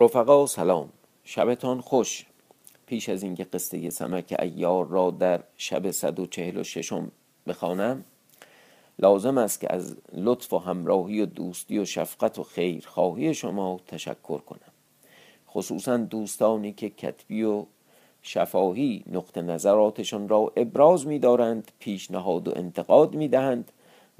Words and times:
رفقا 0.00 0.46
سلام. 0.46 0.88
شبتان 1.24 1.80
خوش. 1.80 2.26
پیش 2.86 3.08
از 3.08 3.22
اینکه 3.22 3.44
قصه 3.44 3.90
سمک 3.90 4.36
ایار 4.38 4.86
را 4.86 5.10
در 5.10 5.42
شب 5.56 5.90
146 5.90 6.92
بخوانم 7.46 8.04
لازم 8.98 9.38
است 9.38 9.60
که 9.60 9.72
از 9.72 9.96
لطف 10.12 10.52
و 10.52 10.58
همراهی 10.58 11.20
و 11.20 11.26
دوستی 11.26 11.78
و 11.78 11.84
شفقت 11.84 12.38
و 12.38 12.42
خیر 12.42 12.86
خواهی 12.86 13.34
شما 13.34 13.80
تشکر 13.86 14.38
کنم. 14.38 14.72
خصوصا 15.48 15.96
دوستانی 15.96 16.72
که 16.72 16.90
کتبی 16.90 17.42
و 17.42 17.64
شفاهی 18.22 19.04
نقط 19.12 19.38
نظراتشان 19.38 20.28
را 20.28 20.52
ابراز 20.56 21.06
می 21.06 21.18
دارند 21.18 21.72
پیشنهاد 21.78 22.48
و 22.48 22.52
انتقاد 22.56 23.14
می 23.14 23.28
دهند 23.28 23.72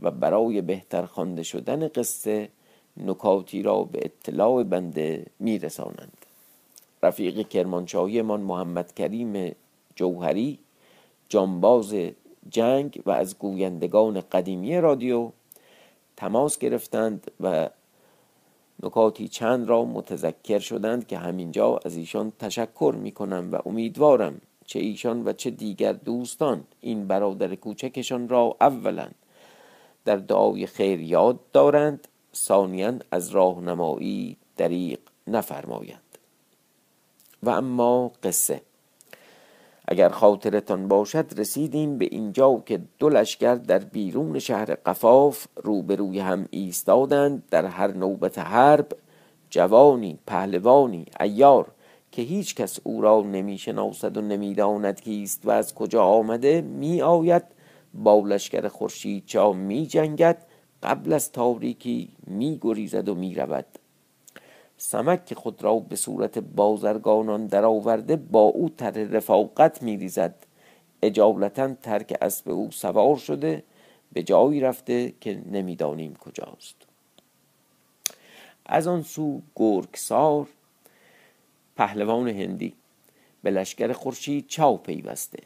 و 0.03 0.11
برای 0.11 0.61
بهتر 0.61 1.07
خوانده 1.07 1.43
شدن 1.43 1.89
قصه 1.89 2.49
نکاتی 2.97 3.63
را 3.63 3.83
به 3.83 4.01
اطلاع 4.03 4.63
بنده 4.63 5.27
می 5.39 5.59
رسانند 5.59 6.27
رفیق 7.03 7.49
کرمانشاهی 7.49 8.23
من 8.23 8.41
محمد 8.41 8.95
کریم 8.95 9.55
جوهری 9.95 10.59
جانباز 11.29 11.95
جنگ 12.51 13.03
و 13.07 13.11
از 13.11 13.39
گویندگان 13.39 14.21
قدیمی 14.21 14.77
رادیو 14.81 15.31
تماس 16.17 16.59
گرفتند 16.59 17.31
و 17.41 17.69
نکاتی 18.83 19.29
چند 19.29 19.69
را 19.69 19.85
متذکر 19.85 20.59
شدند 20.59 21.07
که 21.07 21.19
همینجا 21.19 21.81
از 21.85 21.97
ایشان 21.97 22.33
تشکر 22.39 22.95
می 22.99 23.13
کنم 23.13 23.53
و 23.53 23.59
امیدوارم 23.67 24.41
چه 24.67 24.79
ایشان 24.79 25.25
و 25.25 25.33
چه 25.33 25.51
دیگر 25.51 25.93
دوستان 25.93 26.65
این 26.81 27.07
برادر 27.07 27.55
کوچکشان 27.55 28.29
را 28.29 28.57
اولا 28.61 29.09
در 30.05 30.17
دعای 30.17 30.67
خیر 30.67 31.01
یاد 31.01 31.39
دارند. 31.53 32.09
ثانیا 32.37 32.95
از 33.11 33.29
راهنمایی 33.29 34.37
دریق 34.57 34.99
نفرمایند. 35.27 36.01
و 37.43 37.51
اما 37.51 38.13
قصه. 38.23 38.61
اگر 39.89 40.09
خاطرتان 40.09 40.89
باشد 40.89 41.41
رسیدیم 41.41 41.99
به 41.99 42.09
اینجا 42.11 42.63
که 42.67 42.81
دو 42.99 43.09
لشکر 43.09 43.55
در 43.55 43.79
بیرون 43.79 44.39
شهر 44.39 44.75
قفاف 44.75 45.47
روبروی 45.57 46.19
هم 46.19 46.49
ایستادند 46.51 47.43
در 47.51 47.65
هر 47.65 47.93
نوبت 47.93 48.39
حرب. 48.39 48.89
جوانی 49.51 50.19
پهلوانی 50.27 51.07
ایار 51.21 51.67
که 52.13 52.23
هیچ 52.23 52.55
کس 52.55 52.79
او 52.85 53.01
را 53.01 53.23
نمی‌شناسد 53.23 54.17
و 54.17 54.21
نمی‌داند 54.21 55.01
کیست 55.01 55.47
و 55.47 55.51
از 55.51 55.75
کجا 55.75 56.03
آمده 56.03 56.61
می 56.61 57.03
آید 57.03 57.43
با 57.95 58.19
لشکر 58.19 58.69
خورشید 58.69 59.27
چا 59.27 59.53
می 59.53 59.87
جنگد 59.87 60.47
قبل 60.83 61.13
از 61.13 61.33
تاریکی 61.33 62.09
می 62.27 62.59
گریزد 62.63 63.09
و 63.09 63.15
می 63.15 63.35
رود 63.35 63.67
سمک 64.79 65.27
که 65.27 65.35
خود 65.35 65.63
را 65.63 65.79
به 65.79 65.97
صورت 65.97 66.39
بازرگانان 66.39 67.47
درآورده 67.47 68.17
با 68.17 68.41
او 68.41 68.69
تر 68.69 68.91
رفاقت 68.91 69.83
میریزد. 69.83 70.35
اجالتا 71.03 71.75
ترک 71.75 72.19
اسب 72.21 72.49
او 72.49 72.71
سوار 72.71 73.17
شده 73.17 73.63
به 74.13 74.23
جایی 74.23 74.61
رفته 74.61 75.13
که 75.21 75.43
نمی‌دانیم 75.51 76.17
کجاست. 76.17 76.77
از 78.67 78.87
آن 78.87 79.03
سو 79.03 79.43
گرگسار 79.57 80.49
پهلوان 81.77 82.29
هندی 82.29 82.75
به 83.43 83.51
لشکر 83.51 83.93
خورشید 83.93 84.47
چاو 84.47 84.77
پیوسته. 84.77 85.39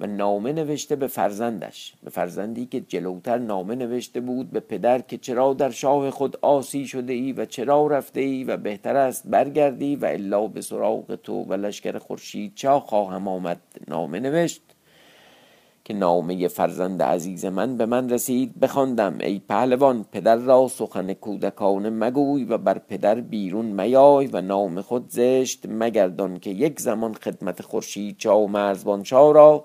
و 0.00 0.06
نامه 0.06 0.52
نوشته 0.52 0.96
به 0.96 1.06
فرزندش 1.06 1.94
به 2.04 2.10
فرزندی 2.10 2.66
که 2.66 2.80
جلوتر 2.80 3.38
نامه 3.38 3.74
نوشته 3.74 4.20
بود 4.20 4.50
به 4.50 4.60
پدر 4.60 5.00
که 5.00 5.18
چرا 5.18 5.54
در 5.54 5.70
شاه 5.70 6.10
خود 6.10 6.36
آسی 6.42 6.86
شده 6.86 7.12
ای 7.12 7.32
و 7.32 7.44
چرا 7.44 7.86
رفته 7.86 8.20
ای 8.20 8.44
و 8.44 8.56
بهتر 8.56 8.96
است 8.96 9.26
برگردی 9.26 9.96
و 9.96 10.04
الا 10.04 10.46
به 10.46 10.60
سراغ 10.60 11.14
تو 11.14 11.42
و 11.42 11.54
لشکر 11.54 11.98
خورشید 11.98 12.52
چا 12.54 12.80
خواهم 12.80 13.28
آمد. 13.28 13.60
نامه 13.88 14.20
نوشت 14.20 14.62
که 15.84 15.94
نامه 15.94 16.48
فرزند 16.48 17.02
عزیز 17.02 17.44
من 17.44 17.76
به 17.76 17.86
من 17.86 18.10
رسید 18.10 18.60
بخواندم 18.60 19.18
ای 19.20 19.40
پهلوان 19.48 20.04
پدر 20.12 20.36
را 20.36 20.68
سخن 20.68 21.12
کودکان 21.12 21.88
مگوی 21.88 22.44
و 22.44 22.58
بر 22.58 22.78
پدر 22.78 23.20
بیرون 23.20 23.66
میای 23.66 24.26
و 24.26 24.40
نام 24.40 24.80
خود 24.80 25.10
زشت 25.10 25.66
مگردان 25.68 26.38
که 26.38 26.50
یک 26.50 26.80
زمان 26.80 27.14
خدمت 27.14 27.62
خورشید 27.62 28.16
چا 28.18 28.38
و 28.38 28.48
مرزبان 28.48 29.04
را 29.10 29.64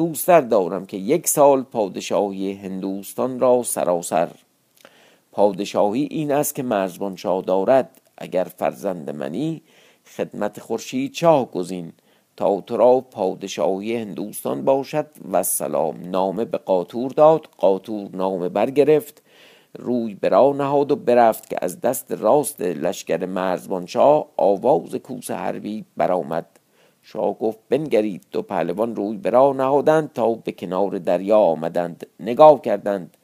دوستر 0.00 0.40
دارم 0.40 0.86
که 0.86 0.96
یک 0.96 1.28
سال 1.28 1.62
پادشاهی 1.62 2.52
هندوستان 2.52 3.40
را 3.40 3.62
سراسر. 3.62 4.28
پادشاهی 5.32 6.08
این 6.10 6.32
است 6.32 6.54
که 6.54 6.62
مرزبان 6.62 7.16
شاه 7.16 7.42
دارد. 7.42 8.00
اگر 8.18 8.44
فرزند 8.44 9.10
منی 9.10 9.62
خدمت 10.16 10.60
خورشید 10.60 11.14
شاه 11.14 11.50
گزین. 11.50 11.92
تا 12.36 12.60
تو 12.60 12.76
را 12.76 13.00
پادشاهی 13.00 13.96
هندوستان 13.96 14.64
باشد 14.64 15.06
و 15.32 15.42
سلام 15.42 16.10
نامه 16.10 16.44
به 16.44 16.58
قاطور 16.58 17.10
داد. 17.10 17.48
قاطور 17.58 18.10
نامه 18.12 18.48
برگرفت. 18.48 19.22
روی 19.78 20.14
برا 20.14 20.52
نهاد 20.52 20.90
و 20.92 20.96
برفت 20.96 21.50
که 21.50 21.56
از 21.62 21.80
دست 21.80 22.12
راست 22.12 22.60
لشکر 22.60 23.26
مرزبان 23.26 23.86
شاه 23.86 24.26
آواز 24.36 24.94
کوس 24.94 25.30
حربی 25.30 25.84
برآمد. 25.96 26.59
شاه 27.02 27.38
گفت 27.38 27.58
بنگرید 27.68 28.24
دو 28.32 28.42
پهلوان 28.42 28.96
روی 28.96 29.16
برا 29.16 29.52
نهادند 29.52 30.12
تا 30.12 30.34
به 30.34 30.52
کنار 30.52 30.98
دریا 30.98 31.38
آمدند. 31.38 32.06
نگاه 32.20 32.60
کردند. 32.60 33.16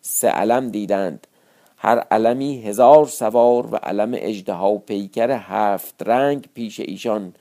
سه 0.00 0.28
علم 0.28 0.68
دیدند. 0.68 1.26
هر 1.76 1.98
علمی 1.98 2.62
هزار 2.62 3.06
سوار 3.06 3.74
و 3.74 3.76
علم 3.76 4.12
اجدها 4.14 4.78
پیکر 4.78 5.30
هفت 5.30 6.02
رنگ 6.06 6.46
پیش 6.54 6.80
ایشان. 6.80 7.34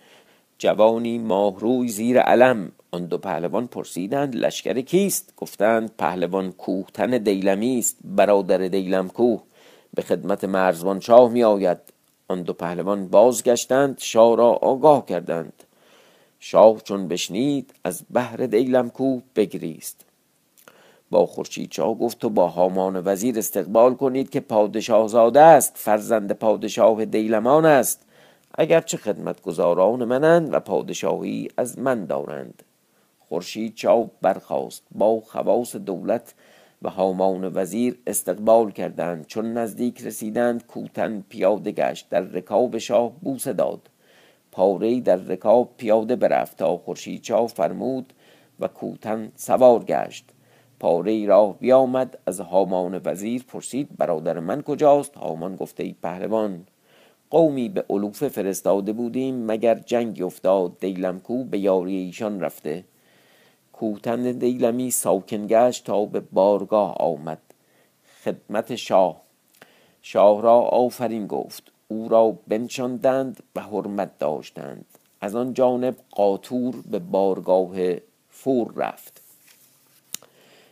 جوانی 0.57 1.17
ماهروی 1.17 1.87
زیر 1.87 2.19
علم. 2.19 2.71
آن 2.91 3.05
دو 3.05 3.17
پهلوان 3.17 3.67
پرسیدند 3.67 4.35
لشکر 4.35 4.81
کیست؟ 4.81 5.33
گفتند 5.37 5.91
پهلوان 5.97 6.51
کوهتن 6.51 7.17
دیلمی 7.17 7.79
است 7.79 7.97
برادر 8.03 8.57
دیلم 8.57 9.09
کوه. 9.09 9.41
به 9.93 10.01
خدمت 10.01 10.43
مرزبان 10.43 10.99
شاه 10.99 11.31
می 11.31 11.43
آید 11.43 11.77
آن 12.27 12.41
دو 12.41 12.53
پهلوان 12.53 13.07
بازگشتند 13.07 13.99
شاه 13.99 14.37
را 14.37 14.49
آگاه 14.49 15.05
کردند. 15.05 15.63
شاه 16.43 16.81
چون 16.83 17.07
بشنید 17.07 17.73
از 17.83 18.03
بهر 18.09 18.37
دیلم 18.37 18.89
کو 18.89 19.19
بگریست. 19.35 20.05
با 21.09 21.25
خورشید 21.25 21.71
شاه 21.71 21.93
گفت 21.97 22.19
تو 22.19 22.29
با 22.29 22.47
هامان 22.47 23.01
وزیر 23.05 23.39
استقبال 23.39 23.95
کنید 23.95 24.29
که 24.29 24.39
پادشاه 24.39 25.07
زاده 25.07 25.41
است 25.41 25.73
فرزند 25.75 26.31
پادشاه 26.31 27.05
دیلمان 27.05 27.65
است. 27.65 28.05
اگرچه 28.55 28.97
خدمتگزاران 28.97 30.05
منند 30.05 30.53
و 30.53 30.59
پادشاهی 30.59 31.49
از 31.57 31.79
من 31.79 32.05
دارند. 32.05 32.63
خورشید 33.19 33.77
شاه 33.77 34.09
برخاست 34.21 34.83
با 34.91 35.19
خواص 35.19 35.75
دولت 35.75 36.33
و 36.81 36.89
هامان 36.89 37.51
وزیر 37.55 37.97
استقبال 38.07 38.71
کردند. 38.71 39.25
چون 39.27 39.53
نزدیک 39.53 40.01
رسیدند 40.01 40.67
کوتن 40.67 41.23
پیاده 41.29 41.71
گشت 41.71 42.09
در 42.09 42.21
رکاب 42.21 42.77
شاه 42.77 43.11
بوسه 43.21 43.53
داد. 43.53 43.90
پاره 44.51 44.99
در 44.99 45.15
رکاب 45.15 45.69
پیاده 45.77 46.15
برفت 46.15 46.57
تا 46.57 46.77
خورشید 46.77 47.21
چاو 47.21 47.47
فرمود 47.47 48.13
و 48.59 48.67
کوتن 48.67 49.31
سوار 49.35 49.83
گشت. 49.83 50.25
پاره 50.79 51.25
راه 51.25 51.59
بیامد 51.59 52.17
از 52.25 52.39
هامان 52.39 53.01
وزیر 53.05 53.43
پرسید 53.43 53.97
برادر 53.97 54.39
من 54.39 54.61
کجاست؟ 54.61 55.15
هامان 55.15 55.55
گفته 55.55 55.83
ای 55.83 55.95
پهلوان 56.03 56.65
قومی 57.29 57.69
به 57.69 57.85
علوفه 57.89 58.29
فرستاده 58.29 58.93
بودیم 58.93 59.45
مگر 59.45 59.75
جنگ 59.75 60.21
افتاد؟ 60.23 60.79
دیلم 60.79 61.19
کو 61.19 61.43
به 61.43 61.59
یاری 61.59 61.95
ایشان 61.95 62.39
رفته. 62.41 62.83
کوتن 63.73 64.31
دیلمی 64.31 64.91
ساکن 64.91 65.47
گشت 65.47 65.85
تا 65.85 66.05
به 66.05 66.19
بارگاه 66.19 66.95
آمد. 66.95 67.41
خدمت 68.23 68.75
شاه. 68.75 69.21
شاه 70.01 70.41
را 70.41 70.59
آفرین 70.59 71.27
گفت. 71.27 71.70
او 71.91 72.09
را 72.09 72.37
بنشاندند 72.47 73.43
و 73.55 73.61
حرمت 73.61 74.19
داشتند. 74.19 74.85
از 75.21 75.35
آن 75.35 75.53
جانب 75.53 75.95
قاطور 76.11 76.75
به 76.91 76.99
بارگاه 76.99 77.75
فور 78.29 78.73
رفت. 78.75 79.21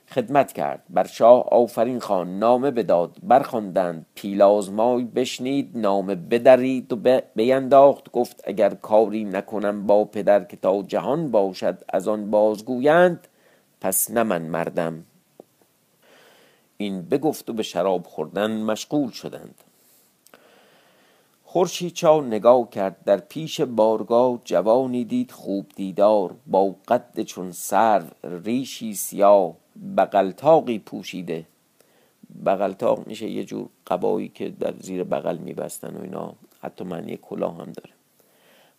خدمت 0.08 0.54
کرد. 0.54 0.84
بر 0.90 1.08
شاه 1.08 1.50
آفرین 1.50 2.00
خان 2.00 2.40
نامه 2.40 2.72
بداد. 2.72 3.18
برخواندند. 3.24 4.06
پیلازمای 4.16 5.04
بشنید. 5.04 5.78
نامه 5.78 6.16
بدرید 6.16 6.94
و 6.94 7.22
بینداخت. 7.36 8.12
گفت 8.12 8.42
اگر 8.44 8.70
کاری 8.74 9.24
نکنم 9.24 9.88
با 9.88 10.06
پدر 10.06 10.44
که 10.44 10.58
تا 10.58 10.82
جهان 10.82 11.32
باشد 11.32 11.84
از 11.90 12.08
آن 12.08 12.32
بازگویند 12.32 13.28
پس 13.82 14.12
نه 14.12 14.24
من 14.24 14.42
مردم. 14.42 15.04
این 16.78 17.02
بگفت 17.02 17.50
و 17.50 17.54
به 17.54 17.64
شراب 17.64 18.04
خوردن 18.04 18.62
مشغول 18.62 19.12
شدند. 19.12 19.64
خورشید 21.52 21.94
چا 21.94 22.22
نگاه 22.22 22.70
کرد 22.70 23.04
در 23.04 23.18
پیش 23.18 23.62
بارگاه 23.62 24.40
جوانی 24.46 25.06
دید 25.06 25.32
خوب 25.32 25.66
دیدار 25.76 26.36
با 26.48 26.76
قد 26.88 27.22
چون 27.22 27.52
سر 27.52 28.04
ریشی 28.24 28.94
سیاه 28.94 29.56
بغلتاقی 29.98 30.80
پوشیده. 30.80 31.46
بغلتاق 32.46 33.08
میشه 33.08 33.30
یه 33.30 33.44
جور 33.44 33.70
قبایی 33.88 34.28
که 34.28 34.50
در 34.50 34.74
زیر 34.80 35.04
بغل 35.04 35.38
میبستن 35.38 35.98
و 35.98 36.02
اینا 36.02 36.34
حتی 36.62 36.84
معنی 36.84 37.18
کلاه 37.18 37.58
هم 37.58 37.72
داره 37.72 37.94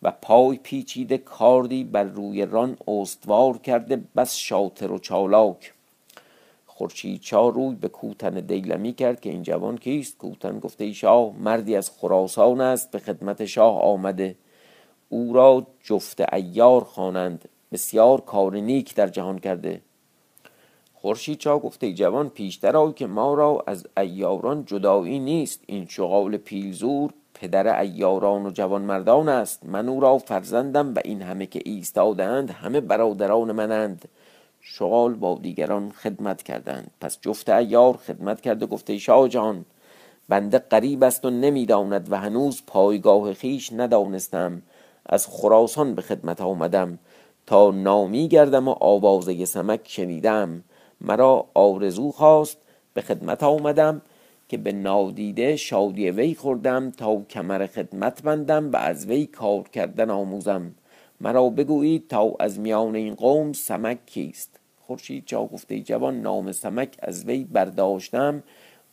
و 0.01 0.11
پای 0.21 0.57
پیچیده 0.57 1.17
کاردی 1.17 1.83
بر 1.83 2.03
روی 2.03 2.45
ران 2.45 2.77
استوار 2.87 3.57
کرده 3.57 4.01
بس 4.15 4.35
شاطر 4.35 4.91
و 4.91 4.99
چالاک. 4.99 5.73
خورشید 6.73 7.21
چا 7.21 7.49
روی 7.49 7.75
به 7.75 7.87
کوتن 7.87 8.33
دیلمی 8.33 8.93
کرد 8.93 9.21
که 9.21 9.29
این 9.29 9.43
جوان 9.43 9.77
کیست؟ 9.77 10.17
کوتن 10.17 10.59
گفته 10.59 10.83
ای 10.83 10.93
شاه 10.93 11.33
مردی 11.39 11.75
از 11.75 11.91
خراسان 11.97 12.61
است 12.61 12.91
به 12.91 12.99
خدمت 12.99 13.45
شاه 13.45 13.81
آمده. 13.81 14.35
او 15.09 15.33
را 15.33 15.67
جفت 15.83 16.33
ایار 16.33 16.83
خوانند 16.83 17.49
بسیار 17.71 18.21
کار 18.21 18.55
نیک 18.55 18.95
در 18.95 19.07
جهان 19.07 19.39
کرده. 19.39 19.81
خورشید 20.93 21.37
چا 21.37 21.59
گفته 21.59 21.87
ای 21.87 21.93
جوان 21.93 22.29
پیشتر 22.29 22.77
آی 22.77 22.93
که 22.93 23.07
ما 23.07 23.33
را 23.33 23.63
از 23.67 23.87
ایاران 23.97 24.65
جدایی 24.65 25.19
نیست. 25.19 25.63
این 25.67 25.87
شغال 25.87 26.37
پیلزور 26.37 27.13
پدر 27.33 27.79
ایاران 27.79 28.45
و 28.45 28.51
جوان 28.51 28.81
مردان 28.81 29.29
است. 29.29 29.65
من 29.65 29.89
او 29.89 29.99
را 29.99 30.17
فرزندم 30.17 30.95
و 30.95 30.99
این 31.05 31.21
همه 31.21 31.45
که 31.45 31.61
ایستادند 31.65 32.51
همه 32.51 32.81
برادران 32.81 33.51
منند. 33.51 34.07
شغال 34.61 35.13
با 35.13 35.39
دیگران 35.41 35.91
خدمت 35.91 36.43
کردند. 36.43 36.91
پس 37.01 37.17
جفت 37.21 37.49
ایار 37.49 37.97
خدمت 37.97 38.41
کرده 38.41 38.65
گفته 38.65 38.97
شاه 38.97 39.29
جان 39.29 39.65
بنده 40.29 40.59
قریب 40.59 41.03
است 41.03 41.25
و 41.25 41.29
نمی‌داند 41.29 42.11
و 42.11 42.17
هنوز 42.17 42.61
پایگاه 42.67 43.33
خیش 43.33 43.73
ندانستم. 43.73 44.61
از 45.05 45.27
خراسان 45.27 45.95
به 45.95 46.01
خدمت 46.01 46.41
آمدم. 46.41 46.99
تا 47.45 47.71
نامی 47.71 48.27
گردم 48.27 48.67
و 48.67 48.75
آوازه 48.79 49.45
سمک 49.45 49.79
شنیدم. 49.83 50.63
مرا 51.01 51.45
آرزو 51.53 52.11
خواست 52.11 52.57
به 52.93 53.01
خدمت 53.01 53.43
آمدم 53.43 54.01
که 54.49 54.57
به 54.57 54.71
نادیده 54.71 55.55
شادی 55.55 56.11
وی 56.11 56.35
خوردم 56.35 56.91
تا 56.91 57.21
کمر 57.29 57.67
خدمت 57.67 58.23
بندم 58.23 58.71
و 58.71 58.75
از 58.75 59.05
وی 59.05 59.25
کار 59.25 59.67
کردن 59.67 60.09
آموزم. 60.09 60.71
مرا 61.23 61.49
بگویید 61.49 62.07
تا 62.07 62.35
از 62.39 62.59
میان 62.59 62.95
این 62.95 63.15
قوم 63.15 63.53
سمک 63.53 64.05
کیست. 64.05 64.59
خورشید 64.81 65.25
چا 65.25 65.45
گفته 65.45 65.79
جوان 65.79 66.21
نام 66.21 66.51
سمک 66.51 66.97
از 66.99 67.25
وی 67.25 67.43
برداشتم 67.43 68.43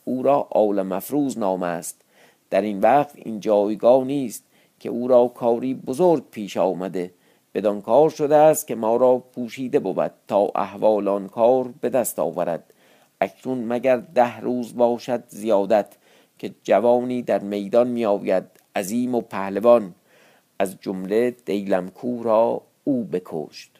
او 0.05 0.23
را 0.23 0.47
آل 0.51 0.81
مفروز 0.81 1.37
نام 1.37 1.63
است. 1.63 2.01
در 2.49 2.61
این 2.61 2.79
وقت 2.79 3.11
این 3.15 3.39
جایگاه 3.39 4.03
نیست 4.03 4.43
که 4.79 4.89
او 4.89 5.07
را 5.07 5.27
کاری 5.27 5.73
بزرگ 5.73 6.23
پیش 6.31 6.57
آمده. 6.57 7.11
بدان 7.53 7.81
کار 7.81 8.09
شده 8.09 8.35
است 8.35 8.67
که 8.67 8.75
ما 8.75 8.95
را 8.95 9.17
پوشیده 9.17 9.79
بود 9.79 10.11
تا 10.27 10.51
احوال 10.55 11.27
کار 11.27 11.69
به 11.81 11.89
دست 11.89 12.19
آورد. 12.19 12.73
اکنون 13.21 13.63
مگر 13.63 13.97
ده 13.97 14.39
روز 14.39 14.75
باشد 14.77 15.23
زیادت 15.27 15.87
که 16.37 16.51
جوانی 16.63 17.21
در 17.21 17.39
میدان 17.39 17.87
می 17.87 18.05
آید 18.05 18.43
عظیم 18.75 19.15
و 19.15 19.21
پهلوان. 19.21 19.95
از 20.59 20.77
جمله 20.81 21.31
دیلمکو 21.31 22.23
را 22.23 22.61
او 22.83 23.03
بکشت. 23.03 23.71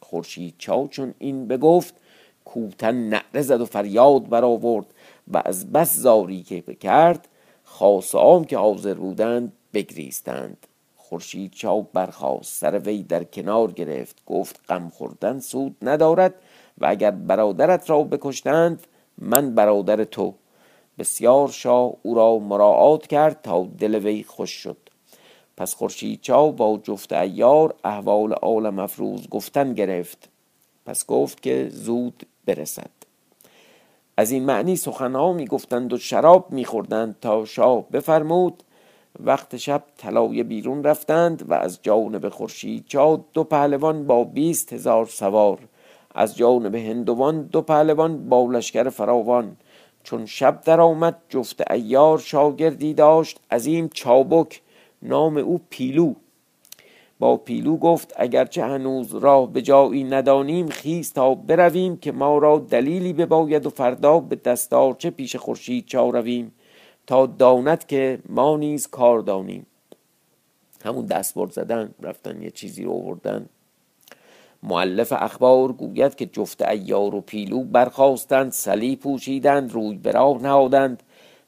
خورشید 0.00 0.54
چا 0.58 0.86
چون 0.86 1.14
این 1.18 1.48
بگفت 1.48 1.94
کوتن 2.44 2.94
نعره 2.94 3.42
زد 3.42 3.60
و 3.60 3.64
فریاد 3.64 4.28
برآورد 4.28 4.86
و 5.28 5.42
از 5.44 5.72
بس 5.72 5.96
زاری 5.96 6.42
که 6.42 6.60
بکرد 6.60 7.28
خاصام 7.64 8.44
که 8.44 8.58
حاضر 8.58 8.94
بودند 8.94 9.52
بگریستند. 9.74 10.66
خورشید 10.96 11.52
چا 11.52 11.80
برخاست 11.80 12.60
سر 12.60 12.78
وی 12.78 13.02
در 13.02 13.24
کنار 13.24 13.72
گرفت 13.72 14.22
گفت 14.26 14.60
غم 14.68 14.88
خوردن 14.88 15.40
سود 15.40 15.76
ندارد 15.82 16.34
و 16.78 16.86
اگر 16.86 17.10
برادرت 17.10 17.90
را 17.90 18.02
بکشتند 18.02 18.86
من 19.18 19.54
برادر 19.54 20.04
تو. 20.04 20.34
بسیار 20.98 21.48
شاه 21.48 21.92
او 22.02 22.14
را 22.14 22.38
مراعات 22.38 23.06
کرد 23.06 23.42
تا 23.42 23.68
دل 23.78 23.94
وی 23.94 24.22
خوش 24.22 24.50
شد. 24.50 24.76
پس 25.56 25.74
خورشید 25.74 26.20
چا 26.20 26.50
با 26.50 26.80
جفت 26.82 27.12
ایار 27.12 27.74
احوال 27.84 28.32
عالم 28.32 28.78
افروز 28.78 29.28
گفتن 29.28 29.74
گرفت. 29.74 30.28
پس 30.86 31.06
گفت 31.06 31.42
که 31.42 31.68
زود 31.70 32.26
برسد. 32.46 32.90
از 34.16 34.30
این 34.30 34.44
معنی 34.44 34.76
سخنها 34.76 35.32
می 35.32 35.46
گفتند 35.46 35.92
و 35.92 35.98
شراب 35.98 36.50
می 36.50 36.64
خوردند 36.64 37.16
تا 37.20 37.44
شاه 37.44 37.88
بفرمود. 37.92 38.62
وقت 39.20 39.56
شب 39.56 39.82
طلایه 39.96 40.42
بیرون 40.42 40.84
رفتند 40.84 41.50
و 41.50 41.54
از 41.54 41.78
جانب 41.82 42.28
خورشید 42.28 42.84
چا 42.88 43.24
دو 43.32 43.44
پهلوان 43.44 44.06
با 44.06 44.24
بیست 44.24 44.72
هزار 44.72 45.06
سوار 45.06 45.58
از 46.14 46.36
جانب 46.36 46.74
هندوان 46.74 47.42
دو 47.42 47.62
پهلوان 47.62 48.28
با 48.28 48.46
لشکر 48.46 48.88
فراوان. 48.88 49.56
چون 50.02 50.26
شب 50.26 50.60
در 50.64 50.80
آمد 50.80 51.16
جفت 51.28 51.70
ایار 51.70 52.18
شاگردی 52.18 52.94
داشت 52.94 53.40
عظیم 53.50 53.90
چابک 53.94 54.62
نام 55.02 55.36
او 55.36 55.60
پیلو. 55.70 56.14
با 57.18 57.36
پیلو 57.36 57.76
گفت 57.76 58.12
اگرچه 58.16 58.64
هنوز 58.64 59.14
راه 59.14 59.52
به 59.52 59.62
جایی 59.62 60.04
ندانیم 60.04 60.68
خیز 60.68 61.12
تا 61.12 61.34
برویم 61.34 61.96
که 61.96 62.12
ما 62.12 62.38
را 62.38 62.58
دلیلی 62.58 63.12
بباید 63.12 63.66
و 63.66 63.70
فردا 63.70 64.20
به 64.20 64.36
دستارچه 64.36 65.10
پیش 65.10 65.36
خورشید 65.36 65.86
چا 65.86 66.10
رویم 66.10 66.52
تا 67.06 67.26
داند 67.26 67.86
که 67.86 68.18
ما 68.28 68.56
نیز 68.56 68.86
کار 68.86 69.20
دانیم. 69.20 69.66
همون 70.84 71.06
دستبرد 71.06 71.50
زدن 71.50 71.94
رفتن 72.02 72.42
یه 72.42 72.50
چیزی 72.50 72.84
رو 72.84 72.92
آوردن. 72.92 73.48
معلف 74.62 75.12
اخبار 75.12 75.72
گوید 75.72 76.14
که 76.14 76.26
جفت 76.26 76.62
ایار 76.62 77.14
و 77.14 77.20
پیلو 77.20 77.64
برخواستند 77.64 78.52
سلی 78.52 78.96
پوشیدند 78.96 79.72
روی 79.72 79.96
به 79.96 80.10
راه 80.10 80.42
نهادند. 80.42 81.02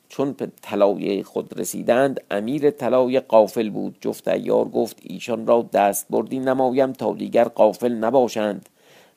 چون 0.09 0.33
به 0.33 0.49
طلایه 0.63 1.23
خود 1.23 1.61
رسیدند 1.61 2.21
امیر 2.31 2.71
طلایه 2.71 3.21
قافل 3.21 3.71
بود. 3.71 3.97
جفت 4.01 4.29
ایار 4.29 4.65
گفت 4.65 4.99
ایشان 5.03 5.47
را 5.47 5.69
دست 5.73 6.07
بردی 6.11 6.39
نمایم 6.39 6.93
تا 6.93 7.15
دیگر 7.15 7.45
قافل 7.45 7.93
نباشند 7.93 8.69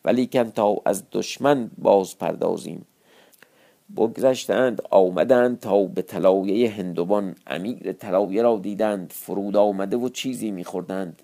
ولیکن 0.06 0.50
تا 0.50 0.76
از 0.86 1.04
دشمن 1.12 1.72
باز 1.78 2.18
پردازیم 2.18 2.86
بگذشتند 3.98 4.82
آمدند 4.90 5.60
تا 5.60 5.84
به 5.84 6.02
طلایه 6.02 6.72
هندوان. 6.72 7.36
امیر 7.48 7.92
طلایه 7.92 8.42
را 8.42 8.58
دیدند 8.58 9.14
فرود 9.16 9.58
آمده 9.58 9.98
و 9.98 10.10
چیزی 10.10 10.52
میخوردند. 10.52 11.22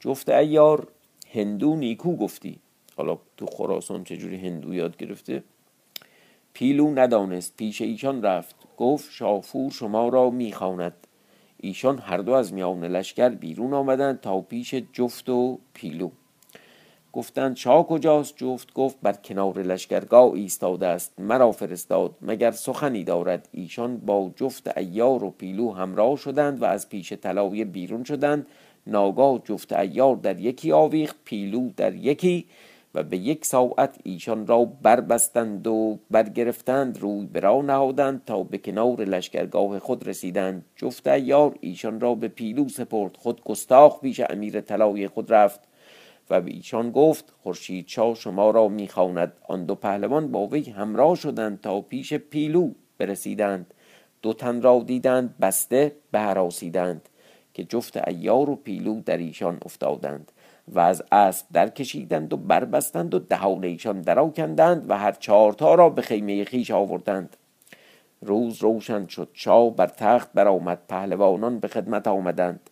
جفت 0.00 0.28
ایار 0.28 0.88
هندو 1.30 1.76
نیکو 1.76 2.16
گفتی. 2.16 2.58
حالا 2.96 3.18
تو 3.36 3.46
خراسان 3.46 4.04
چجوری 4.04 4.36
هندو 4.36 4.74
یاد 4.74 4.96
گرفته؟ 4.96 5.42
پیلو 6.52 6.90
ندانست 6.90 7.56
پیش 7.56 7.82
ایشان 7.82 8.22
رفت. 8.22 8.56
گفت 8.82 9.12
شافور 9.12 9.70
شما 9.70 10.08
را 10.08 10.30
می‌خواند. 10.30 11.06
ایشان 11.56 11.98
هر 11.98 12.16
دو 12.16 12.32
از 12.32 12.52
میان 12.52 12.84
لشکر 12.84 13.28
بیرون 13.28 13.74
آمدند 13.74 14.20
تا 14.20 14.40
پیش 14.40 14.74
جفت 14.74 15.28
و 15.28 15.58
پیلو. 15.74 16.10
گفتند 17.12 17.56
شاه 17.56 17.86
کجاست؟ 17.86 18.34
جفت 18.36 18.74
گفت 18.74 18.96
بر 19.02 19.12
کنار 19.12 19.58
لشکرگاه 19.58 20.32
ایستاده 20.32 20.86
است. 20.86 21.20
مرا 21.20 21.52
فرستاد 21.52 22.14
مگر 22.22 22.50
سخنی 22.50 23.04
دارد؟ 23.04 23.48
ایشان 23.52 23.96
با 23.96 24.30
جفت 24.36 24.78
ایار 24.78 25.24
و 25.24 25.30
پیلو 25.30 25.72
همراه 25.72 26.16
شدند 26.16 26.62
و 26.62 26.64
از 26.64 26.88
پیش 26.88 27.12
طلایه 27.12 27.64
بیرون 27.64 28.04
شدند. 28.04 28.46
ناگاه 28.86 29.38
جفت 29.44 29.72
ایار 29.72 30.16
در 30.16 30.40
یکی 30.40 30.72
آویخت 30.72 31.16
پیلو 31.24 31.70
در 31.76 31.94
یکی. 31.94 32.46
و 32.94 33.02
به 33.02 33.16
یک 33.16 33.44
ساعت 33.44 33.98
ایشان 34.02 34.46
را 34.46 34.64
بربستند 34.64 35.66
و 35.66 35.98
برگرفتند 36.10 36.98
روی 36.98 37.26
برا 37.26 37.62
نهادند 37.62 38.22
تا 38.26 38.42
به 38.42 38.58
کنار 38.58 39.04
لشکرگاه 39.04 39.78
خود 39.78 40.08
رسیدند. 40.08 40.64
جفت 40.76 41.08
ایار 41.08 41.54
ایشان 41.60 42.00
را 42.00 42.14
به 42.14 42.28
پیلو 42.28 42.68
سپرد. 42.68 43.16
خود 43.16 43.44
گستاخ 43.44 44.00
پیش 44.00 44.20
امیر 44.20 44.60
طلای 44.60 45.08
خود 45.08 45.32
رفت 45.32 45.60
و 46.30 46.40
به 46.40 46.50
ایشان 46.50 46.90
گفت 46.90 47.32
خورشید 47.42 47.88
شاه 47.88 48.14
شما 48.14 48.50
را 48.50 48.68
می‌خواند. 48.68 49.32
آن 49.48 49.64
دو 49.64 49.74
پهلوان 49.74 50.32
با 50.32 50.46
وی 50.46 50.70
همراه 50.70 51.14
شدند 51.14 51.60
تا 51.60 51.80
پیش 51.80 52.14
پیلو 52.14 52.70
برسیدند. 52.98 53.74
دو 54.22 54.32
تن 54.32 54.62
را 54.62 54.82
دیدند 54.86 55.34
بسته 55.40 55.92
بهراسیدند 56.10 57.08
که 57.54 57.64
جفت 57.64 58.08
ایار 58.08 58.50
و 58.50 58.56
پیلو 58.56 59.00
در 59.00 59.16
ایشان 59.16 59.58
افتادند. 59.64 60.32
و 60.68 60.80
از 60.80 61.02
اسب 61.12 61.46
در 61.52 61.68
کشیدند 61.68 62.32
و 62.32 62.36
بربستند 62.36 63.14
و 63.14 63.18
دهان 63.18 63.64
ایشان 63.64 64.00
درآکندند 64.00 64.90
و 64.90 64.98
هر 64.98 65.12
چهارتا 65.12 65.74
را 65.74 65.90
به 65.90 66.02
خیمه 66.02 66.44
خیش 66.44 66.70
آوردند. 66.70 67.36
روز 68.22 68.62
روشن 68.62 69.06
شد 69.06 69.28
شاه 69.32 69.76
بر 69.76 69.86
تخت 69.86 70.32
برآمد 70.34 70.78
پهلوانان 70.88 71.58
به 71.58 71.68
خدمت 71.68 72.08
آمدند. 72.08 72.70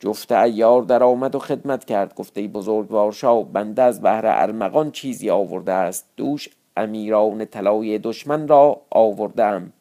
جفت 0.00 0.32
ایار 0.32 0.82
در 0.82 1.02
آمد 1.02 1.34
و 1.34 1.38
خدمت 1.38 1.84
کرد 1.84 2.14
گفته 2.14 2.48
بزرگوار 2.48 3.12
شاه 3.12 3.44
بنده 3.44 3.82
از 3.82 4.00
بهر 4.00 4.26
ارمغان 4.26 4.90
چیزی 4.90 5.30
آورده 5.30 5.72
است؟ 5.72 6.06
دوش 6.16 6.48
امیران 6.76 7.44
طلای 7.44 7.98
دشمن 7.98 8.48
را 8.48 8.80
آوردم. 8.90 9.72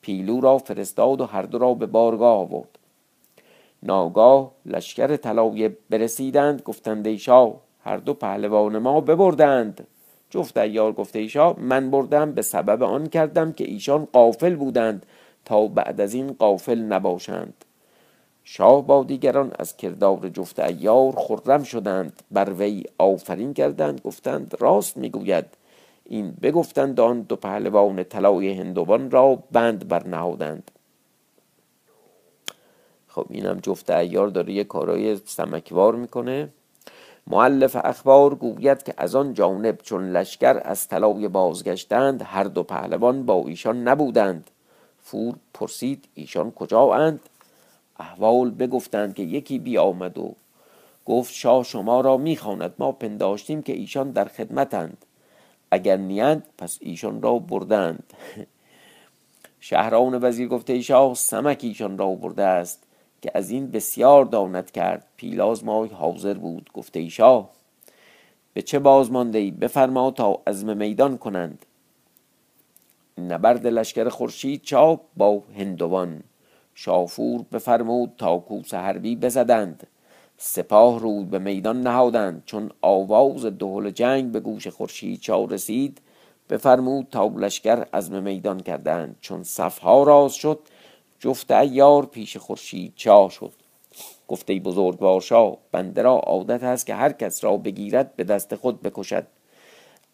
پیلو 0.00 0.40
را 0.40 0.58
فرستاد 0.58 1.20
و 1.20 1.24
هر 1.24 1.42
دو 1.42 1.58
را 1.58 1.74
به 1.74 1.86
بارگاه 1.86 2.38
آورد. 2.38 2.78
ناگاه 3.82 4.52
لشکر 4.66 5.16
طلایه 5.16 5.76
برسیدند 5.90 6.62
گفتند 6.62 7.16
شاه 7.16 7.60
هر 7.80 7.96
دو 7.96 8.14
پهلوان 8.14 8.78
ما 8.78 9.00
ببردند. 9.00 9.86
جفت 10.30 10.58
ایار 10.58 10.92
گفته 10.92 11.18
ای 11.18 11.28
شاه 11.28 11.60
من 11.60 11.90
بردم 11.90 12.32
به 12.32 12.42
سبب 12.42 12.82
آن 12.82 13.06
کردم 13.06 13.52
که 13.52 13.64
ایشان 13.64 14.08
قافل 14.12 14.54
بودند 14.54 15.06
تا 15.44 15.66
بعد 15.66 16.00
از 16.00 16.14
این 16.14 16.32
قافل 16.32 16.78
نباشند. 16.78 17.64
شاه 18.44 18.86
با 18.86 19.04
دیگران 19.04 19.52
از 19.58 19.76
کردار 19.76 20.28
جفت 20.28 20.60
ایار 20.60 21.12
خرم 21.12 21.62
شدند 21.62 22.22
بر 22.30 22.52
وی 22.52 22.84
آفرین 22.98 23.54
کردند 23.54 24.00
گفتند 24.00 24.54
راست 24.58 24.96
می‌گوید. 24.96 25.46
این 26.04 26.34
بگفتند 26.42 27.00
آن 27.00 27.20
دو 27.20 27.36
پهلوان 27.36 28.04
طلای 28.04 28.52
هندوان 28.52 29.10
را 29.10 29.42
بند 29.52 29.88
برنهادند. 29.88 30.70
خب 33.14 33.26
اینم 33.30 33.58
جفت 33.62 33.90
ایار 33.90 34.28
داره 34.28 34.52
یه 34.52 34.64
کارای 34.64 35.16
سمکوار 35.16 35.94
می‌کنه. 35.94 36.48
معلف 37.26 37.76
اخبار 37.84 38.34
گوید 38.34 38.82
که 38.82 38.94
از 38.96 39.14
آن 39.14 39.34
جانب 39.34 39.78
چون 39.82 40.10
لشکر 40.12 40.60
از 40.64 40.88
طلای 40.88 41.28
بازگشتند 41.28 42.22
هر 42.22 42.44
دو 42.44 42.62
پهلوان 42.62 43.26
با 43.26 43.44
ایشان 43.46 43.88
نبودند. 43.88 44.50
فور 45.02 45.34
پرسید 45.54 46.04
ایشان 46.14 46.50
کجا 46.50 46.94
اند 46.94 47.20
احوال 47.98 48.50
بگفتند 48.50 49.14
که 49.14 49.22
یکی 49.22 49.58
بی 49.58 49.78
آمد 49.78 50.18
و 50.18 50.34
گفت 51.06 51.34
شاه 51.34 51.64
شما 51.64 52.00
را 52.00 52.16
می‌خواند 52.16 52.74
ما 52.78 52.92
پنداشتیم 52.92 53.62
که 53.62 53.72
ایشان 53.72 54.10
در 54.10 54.24
خدمتند. 54.24 55.04
اگر 55.70 55.96
نیند 55.96 56.46
پس 56.58 56.78
ایشان 56.80 57.22
را 57.22 57.38
بردند 57.38 58.12
شهران 59.60 60.24
وزیر 60.24 60.48
گفته 60.48 60.80
شاه 60.80 61.14
سمک 61.14 61.58
ایشان 61.62 61.98
را 61.98 62.14
برده 62.14 62.42
است. 62.42 62.86
که 63.22 63.30
از 63.34 63.50
این 63.50 63.70
بسیار 63.70 64.24
داند 64.24 64.70
کرد. 64.70 65.06
پیلاز 65.16 65.64
مای 65.64 65.88
حاضر 65.88 66.34
بود 66.34 66.70
گفته 66.74 67.08
شاه 67.08 67.50
به 68.54 68.62
چه 68.62 68.78
باز 68.78 69.12
مانده 69.12 69.38
ای 69.38 69.50
بفرما 69.50 70.10
تا 70.10 70.40
عزم 70.46 70.76
میدان 70.76 71.18
کنند. 71.18 71.66
نبرد 73.18 73.66
لشکر 73.66 74.08
خورشید 74.08 74.62
چاپ 74.62 75.00
با 75.16 75.42
هندوان. 75.56 76.22
شافور 76.74 77.44
بفرمود 77.52 78.12
تا 78.18 78.38
کوس 78.38 78.74
حربی 78.74 79.16
بزدند. 79.16 79.86
سپاه 80.36 81.00
روی 81.00 81.24
به 81.24 81.38
میدان 81.38 81.80
نهادند. 81.80 82.42
چون 82.46 82.70
آواز 82.80 83.44
دهل 83.44 83.90
جنگ 83.90 84.32
به 84.32 84.40
گوش 84.40 84.68
خورشید 84.68 85.20
چا 85.20 85.44
رسید 85.44 86.00
بفرمود 86.50 87.06
تا 87.10 87.26
لشکر 87.26 87.86
عزم 87.92 88.22
میدان 88.22 88.60
کردند. 88.60 89.16
چون 89.20 89.42
صفها 89.42 90.02
راز 90.02 90.34
شد 90.34 90.58
جفت 91.20 91.50
ایار 91.50 92.06
پیش 92.06 92.36
خورشید 92.36 92.92
چا 92.96 93.28
شد. 93.28 93.52
گفته 94.28 94.54
بزرگ 94.54 94.98
باشا 94.98 95.56
بنده 95.72 96.02
را 96.02 96.12
عادت 96.18 96.62
است 96.62 96.86
که 96.86 96.94
هر 96.94 97.12
کس 97.12 97.44
را 97.44 97.56
بگیرد 97.56 98.16
به 98.16 98.24
دست 98.24 98.54
خود 98.54 98.82
بکشد. 98.82 99.26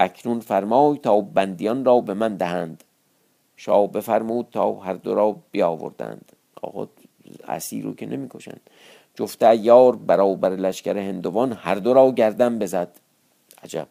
اکنون 0.00 0.40
فرمای 0.40 0.98
تا 0.98 1.20
بندیان 1.20 1.84
را 1.84 2.00
به 2.00 2.14
من 2.14 2.36
دهند. 2.36 2.84
شاه 3.56 3.86
بفرمود 3.92 4.46
تا 4.52 4.72
هر 4.72 4.92
دو 4.92 5.14
را 5.14 5.36
بیاوردند. 5.50 6.32
آقا 6.62 6.88
اسیر 7.48 7.84
رو 7.84 7.94
که 7.94 8.06
نمی‌کشند. 8.06 8.60
جفت 9.14 9.42
ایار 9.42 9.96
برابر 9.96 10.50
لشکر 10.50 10.98
هندوان 10.98 11.52
هر 11.52 11.74
دو 11.74 11.94
را 11.94 12.10
گردن 12.10 12.58
بزد. 12.58 12.88
عجب. 13.62 13.88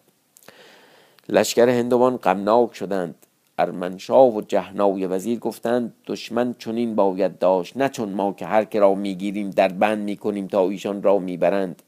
لشکر 1.29 1.69
هندوان 1.69 2.17
غمناک 2.17 2.75
شدند. 2.75 3.15
ارمنشاه 3.59 4.35
و 4.35 4.41
جهنای 4.41 5.07
وزیر 5.07 5.39
گفتند 5.39 5.93
دشمن 6.07 6.55
چنین 6.59 6.95
باید 6.95 7.39
داشت 7.39 7.77
نه 7.77 7.89
چون 7.89 8.09
ما 8.09 8.33
که 8.33 8.45
هر 8.45 8.65
که 8.65 8.79
را 8.79 8.95
می‌گیریم 8.95 9.49
در 9.49 9.67
بند 9.67 10.03
می‌کنیم 10.03 10.47
تا 10.47 10.69
ایشان 10.69 11.03
را 11.03 11.19
می‌برند. 11.19 11.81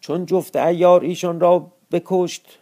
چون 0.00 0.26
جفت 0.26 0.56
ایار 0.56 1.00
ایشان 1.00 1.40
را 1.40 1.72
بکشت 1.92 2.58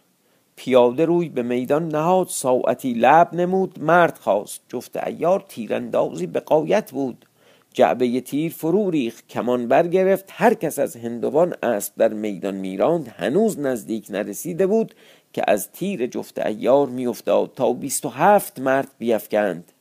پیاده 0.55 1.05
روی 1.05 1.29
به 1.29 1.41
میدان 1.41 1.87
نهاد 1.87 2.27
ساعتی 2.27 2.93
لب 2.93 3.33
نمود 3.33 3.83
مرد 3.83 4.17
خواست. 4.17 4.61
جفت 4.69 4.97
ایار 5.07 5.45
تیراندازی 5.49 6.27
به 6.27 6.39
قایت 6.39 6.91
بود. 6.91 7.25
جعبه 7.73 8.21
تیر 8.21 8.51
فرو 8.51 8.89
ریخت 8.89 9.27
کمان 9.27 9.67
برگرفت 9.67 10.25
هر 10.29 10.53
کس 10.53 10.79
از 10.79 10.95
هندوان 10.95 11.53
اسب 11.63 11.93
در 11.97 12.13
میدان 12.13 12.55
میراند 12.55 13.07
هنوز 13.07 13.59
نزدیک 13.59 14.07
نرسیده 14.09 14.67
بود 14.67 14.95
که 15.33 15.43
از 15.47 15.71
تیر 15.71 16.07
جفت 16.07 16.45
ایار 16.45 16.87
میافتاد 16.87 17.51
تا 17.55 17.73
بیست 17.73 18.05
و 18.05 18.09
هفت 18.09 18.59
مرد 18.59 18.91
بیفکند. 18.97 19.71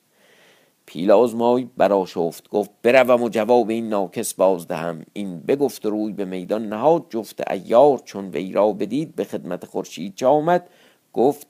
پیلاز 0.86 1.34
مای 1.34 1.68
براشفت 1.76 2.48
گفت 2.48 2.70
بروم 2.82 3.22
و 3.22 3.28
جواب 3.28 3.70
این 3.70 3.88
ناکس 3.88 4.34
بازدهم 4.34 5.02
این 5.12 5.40
بگفت 5.40 5.86
روی 5.86 6.12
به 6.12 6.24
میدان 6.24 6.68
نهاد 6.68 7.06
جفت 7.10 7.50
ایار 7.50 7.98
چون 8.04 8.28
وی 8.28 8.52
را 8.52 8.72
بدید 8.72 9.16
به 9.16 9.24
خدمت 9.24 9.64
خورشید 9.64 10.14
چه 10.14 10.26
آمد؟ 10.26 10.68
گفت 11.12 11.46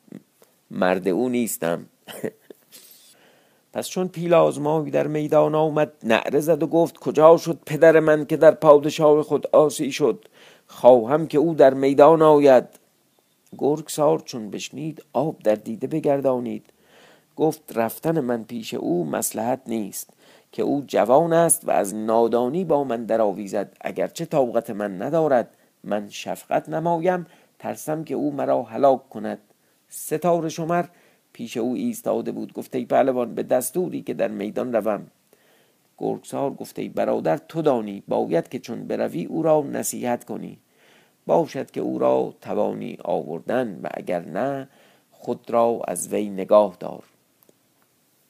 مرد 0.71 1.09
او 1.09 1.29
نیستم. 1.29 1.87
پس 3.73 3.89
چون 3.89 4.09
پیلاز 4.09 4.61
مای 4.61 4.91
در 4.91 5.07
میدان 5.07 5.55
آمد 5.55 5.93
نعره 6.05 6.41
زد 6.41 6.63
و 6.63 6.67
گفت 6.67 6.99
کجا 6.99 7.37
شد 7.37 7.59
پدر 7.67 8.01
من 8.01 8.27
که 8.27 8.37
در 8.37 8.51
پادشاه 8.51 9.23
خود 9.23 9.47
آسی 9.47 9.93
شد؟ 9.93 10.25
خواهم 10.67 11.27
که 11.27 11.39
او 11.39 11.55
در 11.55 11.75
میدان 11.75 12.23
آید. 12.23 12.80
گرگسار 13.59 14.19
چون 14.19 14.51
بشنید 14.51 15.05
آب 15.13 15.39
در 15.39 15.55
دیده 15.55 15.87
بگردانید. 15.87 16.67
گفت 17.37 17.77
رفتن 17.77 18.21
من 18.21 18.45
پیش 18.45 18.75
او 18.75 19.05
مسلحت 19.05 19.61
نیست 19.67 20.11
که 20.53 20.63
او 20.63 20.85
جوان 20.87 21.33
است 21.33 21.69
و 21.69 21.71
از 21.71 21.95
نادانی 21.95 22.65
با 22.65 22.85
من 22.85 23.05
درآویزد. 23.05 23.77
اگرچه 23.81 24.25
طاقت 24.25 24.71
من 24.71 25.03
ندارد 25.03 25.57
من 25.85 26.09
شفقت 26.09 26.69
نمایم. 26.69 27.27
ترسم 27.59 28.05
که 28.05 28.15
او 28.15 28.33
مرا 28.33 28.63
هلاک 28.63 29.09
کند. 29.09 29.39
ستاره 29.89 30.49
شمر 30.49 30.85
پیش 31.33 31.57
او 31.57 31.75
ایستاده 31.75 32.33
بود. 32.33 32.53
گفته 32.53 32.79
ای 32.79 32.85
پهلوان 32.85 33.35
به 33.35 33.43
دستوری 33.43 34.03
که 34.03 34.15
در 34.15 34.29
میدان 34.29 34.73
روم. 34.73 35.07
گرگسار 35.99 36.51
گفته 36.51 36.83
ای 36.83 36.89
برادر 36.89 37.37
تو 37.37 37.63
دانی 37.63 38.03
باید 38.09 38.49
که 38.49 38.59
چون 38.59 38.87
بروی 38.87 39.25
او 39.25 39.43
را 39.43 39.63
نصیحت 39.63 40.25
کنی. 40.25 40.59
باشد 41.31 41.71
که 41.71 41.81
او 41.81 41.99
را 41.99 42.35
توانی 42.41 42.99
آوردن 43.05 43.81
و 43.83 43.89
اگر 43.95 44.21
نه 44.21 44.69
خود 45.13 45.51
را 45.51 45.81
از 45.89 46.13
وی 46.13 46.31
نگاه 46.31 46.77
دار. 46.81 47.05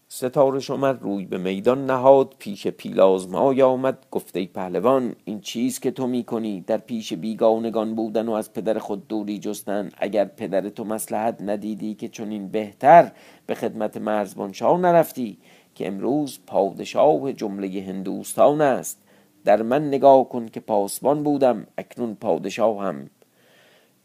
ستاره 0.09 0.61
شمر 0.61 0.92
روی 0.92 1.25
به 1.25 1.38
میدان 1.38 1.87
نهاد 1.87 2.35
پیش 2.38 2.66
پیلاز 2.66 3.28
مای 3.28 3.62
آمد. 3.62 3.99
گفته 4.11 4.47
پهلوان 4.47 5.14
این 5.25 5.40
چیز 5.40 5.80
که 5.80 5.90
تو 5.90 6.07
می‌کنی؟ 6.07 6.61
در 6.61 6.78
پیش 6.78 7.12
بیگانگان 7.12 7.95
بودن 7.95 8.28
و 8.28 8.33
از 8.33 8.52
پدر 8.52 8.78
خود 8.78 9.09
دوری 9.09 9.38
جستن. 9.38 9.88
اگر 9.99 10.25
پدر 10.25 10.69
تو 10.69 10.85
مسلحت 10.85 11.42
ندیدی 11.42 11.95
که 11.95 12.09
چنین 12.09 12.49
بهتر 12.49 13.12
به 13.47 13.54
خدمت 13.54 13.97
مرزبان 13.97 14.52
شاه 14.52 14.80
نرفتی 14.80 15.38
که 15.75 15.87
امروز 15.87 16.38
پادشاه 16.47 17.33
جمله 17.33 17.85
هندوستان 17.88 18.61
است. 18.61 19.02
در 19.44 19.62
من 19.62 19.88
نگاه 19.88 20.28
کن 20.28 20.47
که 20.47 20.61
پاسبان 20.61 21.23
بودم 21.23 21.66
اکنون 21.78 22.14
پادشاهم 22.14 23.11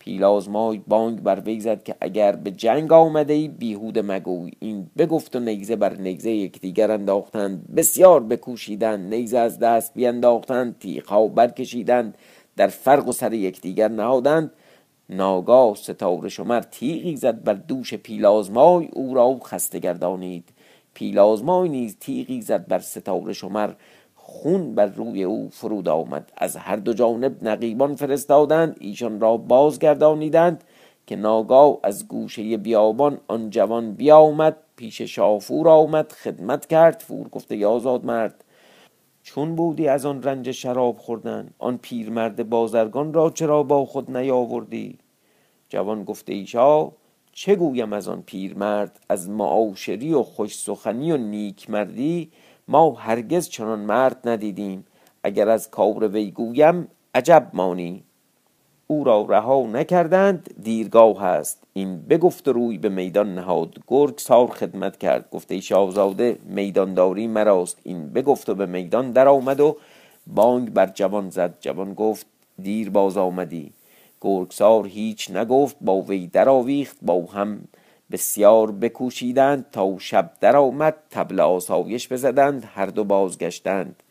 پیلاز 0.05 0.49
مای 0.49 0.81
بانگ 0.87 1.23
بر 1.23 1.39
وی 1.39 1.59
زد 1.59 1.83
که 1.83 1.95
اگر 2.01 2.31
به 2.31 2.51
جنگ 2.51 2.93
آمده 2.93 3.33
ای 3.33 3.47
بیهوده 3.47 4.01
مگوی 4.01 4.51
این 4.59 4.89
بگفت 4.97 5.35
و 5.35 5.39
نیزه 5.39 5.75
بر 5.75 5.93
نیزه 5.93 6.31
یکدیگر 6.31 6.91
انداختند. 6.91 7.75
بسیار 7.75 8.23
بکوشیدند 8.23 9.13
نیزه 9.13 9.37
از 9.37 9.59
دست 9.59 9.93
بیانداختند 9.93 10.79
تیغها 10.79 11.27
برکشیدند 11.27 12.17
در 12.55 12.67
فرق 12.67 13.07
و 13.07 13.11
سر 13.11 13.33
یکدیگر 13.33 13.87
نهادند. 13.87 14.51
ناگاه 15.09 15.75
ستاره 15.75 16.29
شمر 16.29 16.61
تیغی 16.61 17.15
زد 17.15 17.43
بر 17.43 17.53
دوش 17.53 17.93
پیلازمای 17.93 18.89
او 18.93 19.13
را 19.13 19.39
خسته 19.45 19.79
گردانید. 19.79 20.49
پیلازمای 20.93 21.69
نیز 21.69 21.97
تیغی 21.99 22.41
زد 22.41 22.67
بر 22.67 22.79
ستاره 22.79 23.33
شمر. 23.33 23.73
خون 24.35 24.75
بر 24.75 24.85
روی 24.85 25.23
او 25.23 25.49
فرود 25.51 25.89
آمد. 25.89 26.31
از 26.37 26.57
هر 26.57 26.75
دو 26.75 26.93
جانب 26.93 27.47
نقیبان 27.47 27.95
فرستادند. 27.95 28.77
ایشان 28.79 29.19
را 29.19 29.37
بازگردانیدند 29.37 30.63
که 31.07 31.15
ناگاه 31.15 31.79
از 31.83 32.07
گوشه 32.07 32.57
بیابان 32.57 33.17
آن 33.27 33.49
جوان 33.49 33.91
بیامد 33.91 34.57
پیش 34.75 35.01
شافور 35.01 35.69
آمد 35.69 36.11
خدمت 36.11 36.65
کرد 36.65 37.03
فور 37.07 37.27
گفته 37.29 37.67
آزاد 37.67 38.05
مرد. 38.05 38.43
چون 39.23 39.55
بودی 39.55 39.87
از 39.87 40.05
آن 40.05 40.23
رنج 40.23 40.51
شراب 40.51 40.97
خوردن 40.97 41.49
آن 41.59 41.77
پیرمرد 41.77 42.49
بازرگان 42.49 43.13
را 43.13 43.29
چرا 43.29 43.63
با 43.63 43.85
خود 43.85 44.17
نیاوردی؟ 44.17 44.97
جوان 45.69 46.03
گفته 46.03 46.33
ایشا 46.33 46.91
چه 47.31 47.55
گویم 47.55 47.93
از 47.93 48.07
آن 48.07 48.23
پیرمرد؟ 48.25 48.99
از 49.09 49.29
معاشری 49.29 50.13
و 50.13 50.23
خوش 50.23 50.57
سخنی 50.57 51.11
و 51.11 51.17
نیک 51.17 51.69
مردی 51.69 52.31
ما 52.67 52.91
هرگز 52.91 53.49
چنان 53.49 53.79
مرد 53.79 54.29
ندیدیم. 54.29 54.85
اگر 55.23 55.49
از 55.49 55.69
کار 55.69 56.07
وی 56.07 56.31
گویم 56.31 56.87
عجب 57.15 57.49
مانی. 57.53 58.03
او 58.87 59.03
را 59.03 59.25
رها 59.29 59.61
نکردند 59.61 60.55
دیرگاه 60.63 61.21
هست 61.21 61.63
این 61.73 62.01
بگفت 62.01 62.47
روی 62.47 62.77
به 62.77 62.89
میدان 62.89 63.35
نهاد. 63.35 63.75
گرگ 63.87 64.17
سار 64.17 64.47
خدمت 64.47 64.97
کرد. 64.97 65.29
گفته 65.31 65.59
شاهزاده 65.59 66.39
میدانداری 66.45 67.27
مراست. 67.27 67.77
این 67.83 68.09
بگفت 68.09 68.49
و 68.49 68.55
به 68.55 68.65
میدان 68.65 69.11
در 69.11 69.27
آمد 69.27 69.59
و 69.59 69.77
بانگ 70.27 70.73
بر 70.73 70.87
جوان 70.87 71.29
زد. 71.29 71.57
جوان 71.59 71.93
گفت 71.93 72.25
دیر 72.61 72.89
باز 72.89 73.17
آمدی. 73.17 73.73
گرگسار 74.21 74.87
هیچ 74.87 75.31
نگفت 75.31 75.75
با 75.81 76.01
وی 76.01 76.27
در 76.27 76.49
آویخت 76.49 76.97
با 77.01 77.25
هم 77.25 77.61
بسیار 78.11 78.71
بکوشیدند 78.71 79.65
تا 79.71 79.95
شب 79.99 80.31
در 80.39 80.55
آمد 80.57 80.95
تبل 81.09 81.39
آسایش 81.39 82.07
بزدند 82.11 82.69
هر 82.75 82.85
دو 82.85 83.03
بازگشتند. 83.03 84.03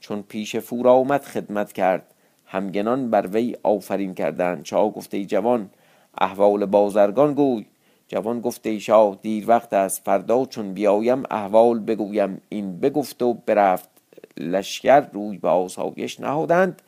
چون 0.00 0.22
پیش 0.22 0.56
فور 0.56 0.88
آمد 0.88 1.24
خدمت 1.24 1.72
کرد. 1.72 2.14
همگنان 2.46 3.10
بر 3.10 3.26
وی 3.26 3.56
آفرین 3.62 4.14
کردند. 4.14 4.64
شاه 4.64 4.92
گفته 4.92 5.24
جوان 5.24 5.70
احوال 6.18 6.66
بازرگان 6.66 7.34
گوی. 7.34 7.66
جوان 8.08 8.40
گفته 8.40 8.78
شاه 8.78 9.18
دیر 9.22 9.44
وقت 9.48 9.72
است. 9.72 10.02
فردا 10.04 10.44
چون 10.44 10.74
بیایم 10.74 11.22
احوال 11.30 11.78
بگویم. 11.78 12.40
این 12.48 12.80
بگفت 12.80 13.22
و 13.22 13.34
برفت. 13.34 13.88
لشکر 14.36 15.00
روی 15.00 15.38
به 15.38 15.48
آسایش 15.48 16.20
نهادند. 16.20 16.82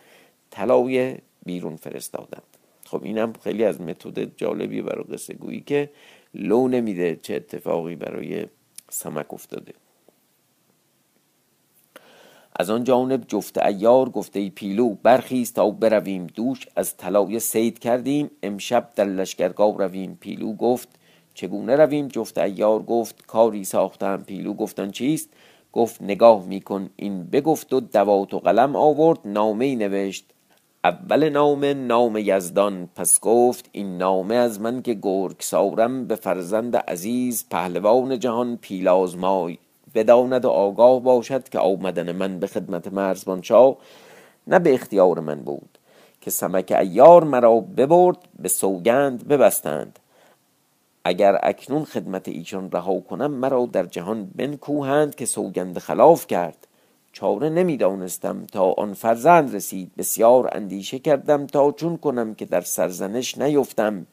طلای 0.51 1.17
بیرون 1.47 1.77
فرستادند. 1.77 2.43
خب 2.87 3.05
اینم 3.05 3.33
خیلی 3.45 3.65
از 3.65 3.81
متد 3.81 4.37
جالبی 4.37 4.83
برای 4.83 5.05
قصه 5.05 5.35
گویی 5.35 5.61
که 5.61 5.91
لو 6.35 6.69
نمیده 6.69 7.19
چه 7.23 7.35
اتفاقی 7.35 7.97
برای 7.97 8.47
سمک 8.91 9.35
افتاده. 9.35 9.75
از 12.57 12.71
آن 12.71 12.85
جانب 12.85 13.25
جفت 13.29 13.59
ایار 13.59 14.09
گفته 14.09 14.41
ای 14.41 14.51
پیلو 14.51 14.95
برخیست 15.03 15.55
تا 15.55 15.71
برویم. 15.71 16.27
دوش 16.27 16.69
از 16.77 16.97
طلای 16.97 17.41
سید 17.41 17.79
کردیم. 17.79 18.31
امشب 18.43 18.91
در 18.97 19.05
لشکرگاه 19.05 19.79
رویم. 19.79 20.19
پیلو 20.21 20.53
گفت 20.53 20.89
چگونه 21.35 21.77
رویم؟ 21.77 22.09
جفت 22.09 22.39
ایار 22.39 22.83
گفت 22.83 23.27
کاری 23.27 23.65
ساختم. 23.65 24.23
پیلو 24.27 24.55
گفتن 24.55 24.91
چیست؟ 24.91 25.29
گفت 25.73 26.03
نگاه 26.03 26.47
میکن. 26.47 26.91
این 26.97 27.25
بگفت 27.25 27.73
و 27.73 27.81
دوات 27.81 28.35
و 28.35 28.39
قلم 28.39 28.77
آورد. 28.77 29.19
نامه 29.25 29.77
نوشت 29.77 30.34
اول 30.85 31.29
نامه 31.29 31.75
نام 31.75 32.17
یزدان 32.17 32.89
پس 32.97 33.21
گفت 33.21 33.69
این 33.73 33.99
نامه 33.99 34.35
از 34.35 34.61
من 34.61 34.83
که 34.83 34.95
گرگ 35.03 35.37
سارم 35.39 36.07
به 36.07 36.15
فرزند 36.15 36.77
عزیز 36.77 37.45
پهلوان 37.51 38.19
جهان 38.19 38.57
پیلازمای. 38.57 39.59
بداند 39.95 40.45
و 40.45 40.49
آگاه 40.49 41.01
باشد 41.01 41.49
که 41.49 41.59
آمدن 41.59 42.13
من 42.13 42.39
به 42.39 42.47
خدمت 42.47 42.93
مرزبان 42.93 43.43
شاه 43.43 43.77
نه 44.47 44.59
به 44.59 44.75
اختیار 44.75 45.21
من 45.21 45.41
بود 45.41 45.79
که 46.21 46.31
سمک 46.31 46.73
ایار 46.81 47.25
مرا 47.25 47.61
ببرد 47.61 48.19
به 48.39 48.49
سوگند 48.49 49.29
ببستند. 49.29 49.99
اگر 51.05 51.39
اکنون 51.43 51.85
خدمت 51.85 52.29
ایشان 52.29 52.71
رها 52.71 53.01
کنم 53.01 53.31
مرا 53.31 53.67
در 53.73 53.87
جهان 53.87 54.31
بنکوهند 54.35 55.15
که 55.15 55.27
سوگند 55.27 55.79
خلاف 55.79 56.27
کرد. 56.27 56.67
چاره 57.15 57.49
نمی‌دانستم 57.49 58.47
تا 58.53 58.73
آن 58.73 58.93
فرزند 58.93 59.55
رسید. 59.55 59.91
بسیار 59.99 60.49
اندیشه 60.53 60.99
کردم 60.99 61.47
تا 61.47 61.73
چون 61.73 61.97
کنم 61.97 62.35
که 62.35 62.45
در 62.45 62.61
سرزنش 62.61 63.39
نیفتم. 63.39 64.07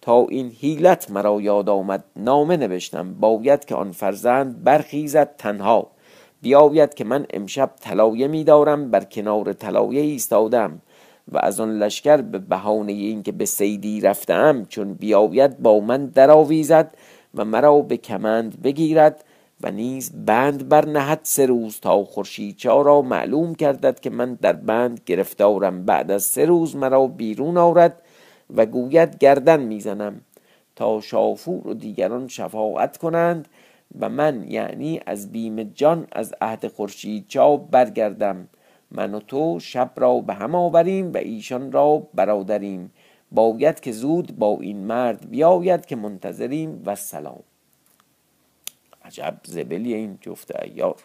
تا 0.00 0.26
این 0.28 0.50
حیلت 0.60 1.10
مرا 1.10 1.40
یاد 1.40 1.68
آمد 1.68 2.04
نامه 2.16 2.56
نوشتم. 2.56 3.14
باید 3.14 3.64
که 3.64 3.74
آن 3.74 3.92
فرزند 3.92 4.64
برخیزد 4.64 5.36
تنها. 5.36 5.90
بیاید 6.42 6.94
که 6.94 7.04
من 7.04 7.26
امشب 7.30 7.70
طلایه 7.80 8.28
میدارم 8.28 8.90
بر 8.90 9.04
کنار 9.04 9.52
طلایه 9.52 10.00
ایستادم 10.00 10.82
و 11.32 11.38
از 11.38 11.60
آن 11.60 11.78
لشکر 11.78 12.16
به 12.16 12.38
بهانه 12.38 12.92
اینکه 12.92 13.32
به 13.32 13.44
سیدی 13.44 14.00
رفتم 14.00 14.64
چون 14.64 14.94
بیاید 14.94 15.58
با 15.58 15.80
من 15.80 16.06
درآویزد 16.06 16.94
و 17.34 17.44
مرا 17.44 17.80
به 17.80 17.96
کمند 17.96 18.62
بگیرد 18.62 19.24
و 19.62 19.70
نیز 19.70 20.12
بند 20.26 20.68
بر 20.68 20.84
نهد 20.84 21.20
سه 21.22 21.46
روز 21.46 21.80
تا 21.80 22.04
خورشید 22.04 22.64
را 22.64 23.02
معلوم 23.02 23.54
کردد 23.54 24.00
که 24.00 24.10
من 24.10 24.34
در 24.34 24.52
بند 24.52 25.00
گرفتارم. 25.06 25.84
بعد 25.84 26.10
از 26.10 26.22
سه 26.22 26.44
روز 26.44 26.76
مرا 26.76 27.06
بیرون 27.06 27.56
آورد 27.56 28.02
و 28.56 28.66
گوید 28.66 29.18
گردن 29.18 29.60
می‌زنم 29.60 30.20
تا 30.76 31.00
شافور 31.00 31.68
و 31.68 31.74
دیگران 31.74 32.28
شفاعت 32.28 32.96
کنند 32.96 33.48
و 34.00 34.08
من 34.08 34.44
یعنی 34.48 35.00
از 35.06 35.32
بیم 35.32 35.62
جان 35.62 36.06
از 36.12 36.34
عهد 36.40 36.68
خورشید 36.68 37.32
برگردم. 37.70 38.48
من 38.90 39.14
و 39.14 39.20
تو 39.20 39.60
شب 39.60 39.90
را 39.96 40.20
به 40.20 40.34
هم 40.34 40.54
آوریم 40.54 41.12
و 41.12 41.16
ایشان 41.16 41.72
را 41.72 42.02
برادریم. 42.14 42.92
باید 43.32 43.80
که 43.80 43.92
زود 43.92 44.38
با 44.38 44.58
این 44.60 44.84
مرد 44.84 45.30
بیاید 45.30 45.86
که 45.86 45.96
منتظریم 45.96 46.82
و 46.86 46.94
سلام. 46.94 47.42
عجب 49.08 49.40
زبلی 49.44 49.94
این 49.94 50.18
جفت 50.20 50.62
ایار 50.62 50.96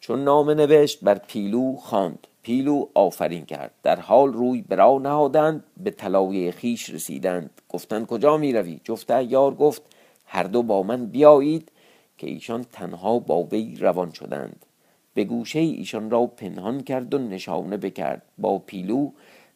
چون 0.00 0.24
نامه 0.24 0.54
نوشت 0.54 1.00
بر 1.04 1.18
پیلو 1.18 1.76
خواند. 1.76 2.26
پیلو 2.42 2.86
آفرین 2.94 3.44
کرد. 3.44 3.70
در 3.82 4.00
حال 4.00 4.32
روی 4.32 4.62
برا 4.62 4.98
نهادند 4.98 5.64
به 5.76 5.90
طلایه 5.90 6.50
خیش 6.50 6.90
رسیدند. 6.90 7.50
گفتند 7.68 8.06
کجا 8.06 8.36
می 8.36 8.52
روی 8.52 8.80
جفت 8.84 9.10
ایار 9.10 9.54
گفت 9.54 9.82
هر 10.26 10.42
دو 10.42 10.62
با 10.62 10.82
من 10.82 11.06
بیایید 11.06 11.72
که 12.18 12.26
ایشان 12.26 12.64
تنها 12.72 13.18
با 13.18 13.42
وی 13.42 13.76
روان 13.76 14.12
شدند. 14.12 14.66
به 15.14 15.24
گوشه 15.24 15.58
ایشان 15.58 16.10
را 16.10 16.26
پنهان 16.26 16.80
کرد 16.80 17.14
و 17.14 17.18
نشانه 17.18 17.76
بکرد. 17.76 18.22
با 18.38 18.58
پیلو 18.58 19.10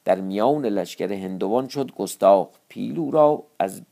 در 0.04 0.20
میان 0.20 0.66
لشکر 0.66 1.12
هندوان 1.12 1.68
شد 1.68 1.92
گستاخ. 1.92 2.48
پیلو 2.68 3.10
را 3.10 3.42
از 3.58 3.82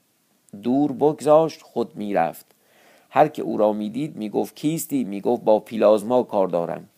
دور 0.62 0.92
بگذاشت 0.92 1.62
خود 1.62 1.96
می‌رفت. 1.96 2.53
هر 3.16 3.28
که 3.28 3.42
او 3.42 3.56
را 3.56 3.72
می‌دید 3.72 4.16
می‌گفت 4.16 4.56
کیستی؟ 4.56 5.04
می‌گفت 5.04 5.42
با 5.42 5.58
پیلازما 5.58 6.22
کار 6.22 6.48
دارم. 6.48 6.88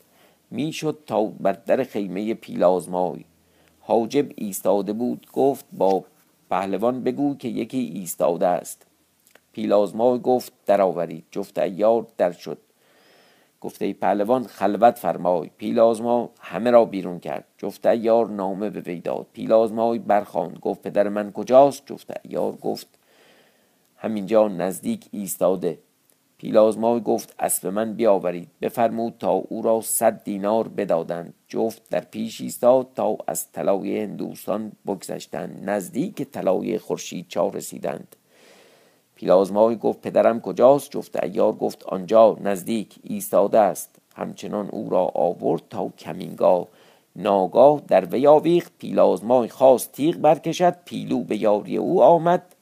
می‌شد 0.50 0.98
تا 1.06 1.24
بر 1.24 1.52
در 1.52 1.84
خیمه 1.84 2.34
پیلازمای. 2.34 3.24
حاجب 3.80 4.26
ایستاده 4.34 4.92
بود 4.92 5.26
گفت 5.32 5.64
با 5.72 6.04
پهلوان 6.50 7.02
بگو 7.02 7.36
که 7.36 7.48
یکی 7.48 7.78
ایستاده 7.78 8.46
است. 8.46 8.86
پیلازمای 9.52 10.18
گفت 10.18 10.52
درآورید. 10.66 11.24
جفت 11.30 11.58
ایار 11.58 12.06
در 12.16 12.32
شد. 12.32 12.58
گفته 13.60 13.92
پهلوان 13.92 14.44
خلوت 14.44 14.98
فرمای. 14.98 15.50
پیلازما 15.58 16.30
همه 16.40 16.70
را 16.70 16.84
بیرون 16.84 17.20
کرد. 17.20 17.44
جفت 17.58 17.86
ایار 17.86 18.28
نامه 18.28 18.70
به 18.70 18.80
وی 18.80 19.00
داد. 19.00 19.26
پیلازمای 19.32 19.98
برخواند 19.98 20.58
گفت 20.58 20.82
پدر 20.82 21.08
من 21.08 21.32
کجاست؟ 21.32 21.86
جفت 21.86 22.10
ایار 22.24 22.52
گفت 22.52 22.86
همینجا 23.96 24.48
نزدیک 24.48 25.04
ایستاده. 25.12 25.78
پیلازمای 26.38 27.00
گفت 27.00 27.34
اسب 27.38 27.66
من 27.66 27.94
بیاورید. 27.94 28.48
بفرمود 28.62 29.14
تا 29.18 29.30
او 29.32 29.62
را 29.62 29.80
صد 29.80 30.24
دینار 30.24 30.68
بدادند. 30.68 31.34
جفت 31.48 31.90
در 31.90 32.00
پیش 32.00 32.40
ایستاد 32.40 32.88
تا 32.94 33.16
از 33.26 33.52
طلای 33.52 34.00
هندوستان 34.02 34.72
بگذشتند. 34.86 35.70
نزدیک 35.70 36.22
طلای 36.22 36.78
خورشید 36.78 37.26
چا 37.28 37.48
رسیدند. 37.48 38.16
پیلازمای 39.14 39.76
گفت 39.76 40.00
پدرم 40.00 40.40
کجاست؟ 40.40 40.90
جفت 40.90 41.24
ایار 41.24 41.52
گفت 41.52 41.82
آنجا 41.82 42.36
نزدیک 42.40 42.94
ایستاده 43.02 43.58
است. 43.58 43.96
همچنان 44.16 44.68
او 44.68 44.90
را 44.90 45.10
آورد 45.14 45.62
تا 45.70 45.88
کمینگاه. 45.98 46.68
ناگاه 47.16 47.82
در 47.88 48.04
وی 48.04 48.26
آویخت 48.26 48.72
پیلازمای 48.78 49.48
خواست 49.48 49.92
تیغ 49.92 50.16
برکشد 50.16 50.76
پیلو 50.84 51.24
به 51.24 51.36
یاری 51.36 51.76
او 51.76 52.02
آمد. 52.02 52.55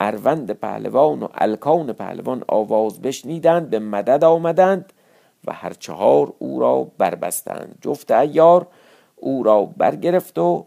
اروند 0.00 0.52
پهلوان 0.52 1.22
و 1.22 1.28
الکان 1.34 1.92
پهلوان 1.92 2.44
آواز 2.48 3.02
بشنیدند 3.02 3.70
به 3.70 3.78
مدد 3.78 4.24
آمدند 4.24 4.92
و 5.46 5.52
هر 5.52 5.72
چهار 5.72 6.32
او 6.38 6.60
را 6.60 6.86
بربستند. 6.98 7.78
جفت 7.82 8.10
ایار 8.10 8.66
او 9.16 9.42
را 9.42 9.64
برگرفت 9.64 10.38
و 10.38 10.66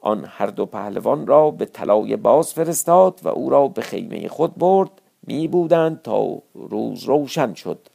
آن 0.00 0.24
هر 0.28 0.46
دو 0.46 0.66
پهلوان 0.66 1.26
را 1.26 1.50
به 1.50 1.64
طلای 1.64 2.16
باز 2.16 2.52
فرستاد 2.52 3.20
و 3.22 3.28
او 3.28 3.50
را 3.50 3.68
به 3.68 3.82
خیمه 3.82 4.28
خود 4.28 4.54
برد. 4.54 4.90
می 5.26 5.48
بودند 5.48 6.02
تا 6.02 6.38
روز 6.54 7.04
روشن 7.04 7.54
شد. 7.54 7.88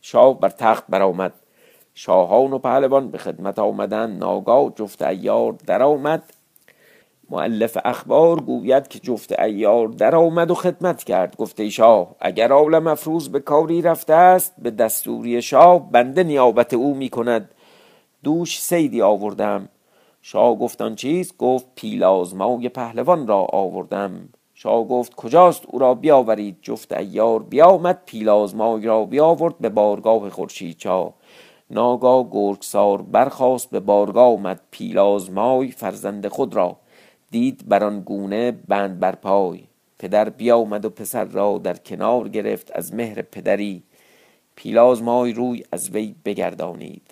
شاه 0.00 0.40
بر 0.40 0.48
تخت 0.48 0.84
برآمد. 0.88 1.32
شاهان 1.94 2.52
و 2.52 2.58
پهلوان 2.58 3.10
به 3.10 3.18
خدمت 3.18 3.58
آمدند. 3.58 4.18
ناگاه 4.18 4.72
جفت 4.76 5.02
ایار 5.02 5.52
درآمد 5.66 6.22
معلف 7.32 7.78
اخبار 7.84 8.40
گوید 8.40 8.88
که 8.88 8.98
جفت 8.98 9.40
ایار 9.40 9.88
در 9.88 10.14
آمد 10.14 10.50
و 10.50 10.54
خدمت 10.54 11.04
کرد. 11.04 11.36
گفته 11.36 11.70
شاه 11.70 12.16
اگر 12.20 12.52
عالم 12.52 12.86
افروز 12.86 13.32
به 13.32 13.40
کاری 13.40 13.82
رفته 13.82 14.14
است 14.14 14.54
به 14.58 14.70
دستوری 14.70 15.42
شاه 15.42 15.90
بنده 15.90 16.22
نیابت 16.22 16.74
او 16.74 16.94
می 16.94 17.08
کند. 17.08 17.50
دوش 18.24 18.60
سیدی 18.60 19.02
آوردم. 19.02 19.68
شاه 20.22 20.58
گفتان 20.58 20.94
چیز 20.94 21.36
گفت 21.38 21.66
پیلازمای 21.74 22.68
پهلوان 22.68 23.26
را 23.26 23.46
آوردم. 23.52 24.28
شاه 24.54 24.84
گفت 24.84 25.14
کجاست 25.14 25.62
او 25.66 25.78
را 25.78 25.94
بیاورید؟ 25.94 26.58
جفت 26.62 26.92
ایار 26.92 27.42
بیامد 27.42 28.02
پیلازمای 28.06 28.86
را 28.86 29.04
بیاورد 29.04 29.58
به 29.58 29.68
بارگاه 29.68 30.30
خورشید 30.30 30.76
چا 30.76 31.14
ناگاه 31.70 32.28
گرگسار 32.30 33.02
برخاست 33.02 33.70
به 33.70 33.80
بارگاه 33.80 34.32
آمد 34.32 34.60
پیلازمای 34.70 35.70
فرزند 35.70 36.28
خود 36.28 36.56
را. 36.56 36.81
دید 37.32 37.68
بر 37.68 37.84
آن 37.84 38.00
گونه 38.00 38.50
بند 38.50 39.00
بر 39.00 39.14
پای. 39.14 39.60
پدر 39.98 40.28
بیامد 40.28 40.84
و 40.84 40.90
پسر 40.90 41.24
را 41.24 41.58
در 41.58 41.76
کنار 41.76 42.28
گرفت 42.28 42.70
از 42.74 42.94
مهر 42.94 43.22
پدری. 43.22 43.82
پیلازمای 44.56 45.32
روی 45.32 45.64
از 45.72 45.90
وی 45.90 46.14
بگردانید. 46.24 47.02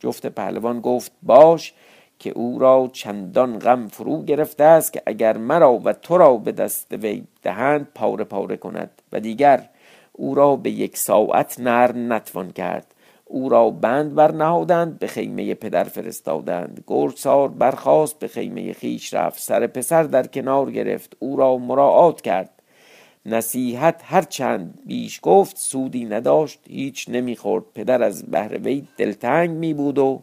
جفت 0.00 0.26
پهلوان 0.26 0.80
گفت 0.80 1.12
باش 1.22 1.74
که 2.18 2.30
او 2.30 2.58
را 2.58 2.90
چندان 2.92 3.58
غم 3.58 3.88
فرو 3.88 4.22
گرفته 4.22 4.64
است 4.64 4.92
که 4.92 5.02
اگر 5.06 5.36
مرا 5.36 5.80
و 5.84 5.92
تو 5.92 6.18
را 6.18 6.36
به 6.36 6.52
دست 6.52 6.92
وی 6.92 7.24
دهند 7.42 7.88
پاره 7.94 8.24
پاره 8.24 8.56
کند. 8.56 8.90
و 9.12 9.20
دیگر 9.20 9.68
او 10.12 10.34
را 10.34 10.56
به 10.56 10.70
یک 10.70 10.96
ساعت 10.96 11.60
نر 11.60 11.92
نتوان 11.92 12.50
کرد. 12.50 12.94
او 13.28 13.48
را 13.48 13.70
بند 13.70 14.14
برنهادند 14.14 14.98
به 14.98 15.06
خیمه 15.06 15.54
پدر 15.54 15.84
فرستادند. 15.84 16.84
گرسار 16.86 17.48
برخاست 17.48 18.18
به 18.18 18.28
خیمه 18.28 18.72
خیش 18.72 19.14
رفت. 19.14 19.40
سر 19.40 19.66
پسر 19.66 20.02
در 20.02 20.26
کنار 20.26 20.70
گرفت. 20.70 21.16
او 21.18 21.36
را 21.36 21.56
مراعات 21.56 22.20
کرد. 22.20 22.50
نصیحت 23.26 24.00
هر 24.04 24.22
چند 24.22 24.78
بیش 24.86 25.20
گفت 25.22 25.56
سودی 25.56 26.04
نداشت 26.04 26.60
هیچ 26.68 27.08
نمی‌خورد. 27.08 27.64
پدر 27.74 28.02
از 28.02 28.22
بهر 28.22 28.58
وی 28.58 28.88
دلتنگ 28.96 29.50
می 29.50 29.74
بود 29.74 29.98
و 29.98 30.22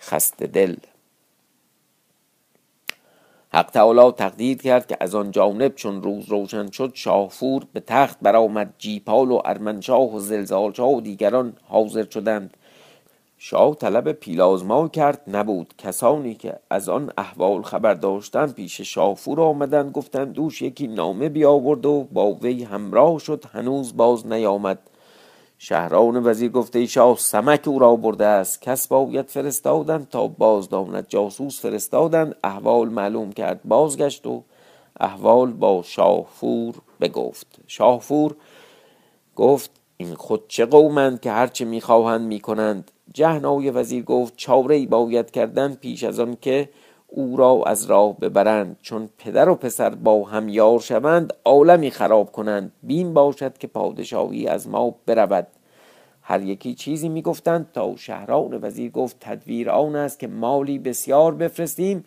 خسته 0.00 0.46
دل. 0.46 0.76
حق 3.58 3.70
تعالی 3.70 4.12
تقدیر 4.12 4.56
کرد 4.56 4.86
که 4.86 4.96
از 5.00 5.14
آن 5.14 5.30
جانب 5.30 5.74
چون 5.74 6.02
روز 6.02 6.28
روشن 6.28 6.70
شد 6.70 6.90
شاهفور 6.94 7.62
به 7.72 7.80
تخت 7.80 8.18
برآمد 8.22 8.74
جیپال 8.78 9.30
و 9.30 9.42
ارمنشاه 9.44 10.14
و 10.14 10.20
زلزالشاه 10.20 10.90
و 10.90 11.00
دیگران 11.00 11.52
حاضر 11.68 12.04
شدند. 12.10 12.56
شاه 13.38 13.74
طلب 13.74 14.12
پیلازما 14.12 14.88
کرد 14.88 15.22
نبود. 15.26 15.74
کسانی 15.78 16.34
که 16.34 16.58
از 16.70 16.88
آن 16.88 17.12
احوال 17.18 17.62
خبر 17.62 17.94
داشتند 17.94 18.54
پیش 18.54 18.80
شاهفور 18.80 19.40
آمدند 19.40 19.92
گفتند 19.92 20.32
دوش 20.32 20.62
یکی 20.62 20.86
نامه 20.86 21.28
بیاورد 21.28 21.86
و 21.86 22.06
با 22.12 22.32
وی 22.32 22.64
همراه 22.64 23.18
شد 23.18 23.44
هنوز 23.52 23.96
باز 23.96 24.26
نیامد. 24.26 24.78
شهران 25.58 26.26
وزیر 26.26 26.50
گفته 26.50 26.86
شاه 26.86 27.16
سمک 27.18 27.68
او 27.68 27.78
را 27.78 27.96
برده 27.96 28.26
است. 28.26 28.62
کس 28.62 28.88
باید 28.88 29.26
فرستادند 29.26 30.08
تا 30.08 30.26
باز 30.26 30.68
داند 30.68 31.06
جاسوس 31.08 31.60
فرستادند 31.60 32.36
احوال 32.44 32.88
معلوم 32.88 33.32
کرد. 33.32 33.60
بازگشت 33.64 34.26
و 34.26 34.42
احوال 35.00 35.52
با 35.52 35.82
شاهفور 35.82 36.74
بگفت. 37.00 37.46
شاهفور 37.66 38.34
گفت 39.36 39.70
این 39.96 40.14
خود 40.14 40.44
چه 40.48 40.66
قومند 40.66 41.20
که 41.20 41.30
هرچه 41.30 41.64
می‌خواهند 41.64 42.26
می‌کنند؟ 42.26 42.90
جهنای 43.14 43.70
وزیر 43.70 44.04
گفت 44.04 44.36
چاره 44.36 44.86
باید 44.86 45.30
کردن 45.30 45.74
پیش 45.74 46.04
از 46.04 46.20
آن 46.20 46.36
که 46.40 46.68
او 47.08 47.36
را 47.36 47.62
از 47.66 47.84
راه 47.84 48.18
ببرند. 48.18 48.76
چون 48.82 49.08
پدر 49.18 49.48
و 49.48 49.54
پسر 49.54 49.90
با 49.90 50.24
هم 50.24 50.48
یار 50.48 50.80
شوند 50.80 51.32
عالمی 51.44 51.90
خراب 51.90 52.32
کنند. 52.32 52.72
بین 52.82 53.14
باشد 53.14 53.58
که 53.58 53.66
پادشاهی 53.66 54.46
از 54.46 54.68
ما 54.68 54.94
برود. 55.06 55.46
هر 56.22 56.42
یکی 56.42 56.74
چیزی 56.74 57.08
می‌گفتند 57.08 57.68
تا 57.72 57.96
شهران 57.96 58.58
وزیر 58.62 58.90
گفت 58.90 59.16
تدویر 59.20 59.70
آن 59.70 59.96
است 59.96 60.18
که 60.18 60.26
مالی 60.26 60.78
بسیار 60.78 61.34
بفرستیم 61.34 62.04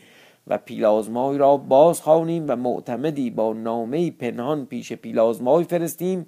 و 0.48 0.58
پیلازمای 0.58 1.38
را 1.38 1.58
باز 1.58 2.02
خوانیم 2.02 2.46
و 2.48 2.56
معتمدی 2.56 3.30
با 3.30 3.54
نامه 3.54 4.12
پنهان 4.12 4.66
پیش 4.66 4.94
پیلازمای 4.94 5.64
فرستیم 5.64 6.26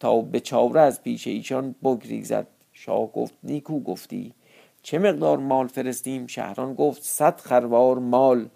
تا 0.00 0.20
به 0.20 0.40
چاره 0.40 0.80
از 0.80 1.02
پیش 1.02 1.26
ایشان 1.26 1.74
بگریزد. 1.84 2.46
شاه 2.72 3.12
گفت 3.12 3.34
نیکو 3.42 3.80
گفتی. 3.80 4.34
چه 4.82 4.98
مقدار 4.98 5.38
مال 5.38 5.66
فرستیم؟ 5.66 6.26
شهران 6.26 6.74
گفت 6.74 7.02
صد 7.02 7.40
خروار 7.40 7.98
مال 7.98 8.48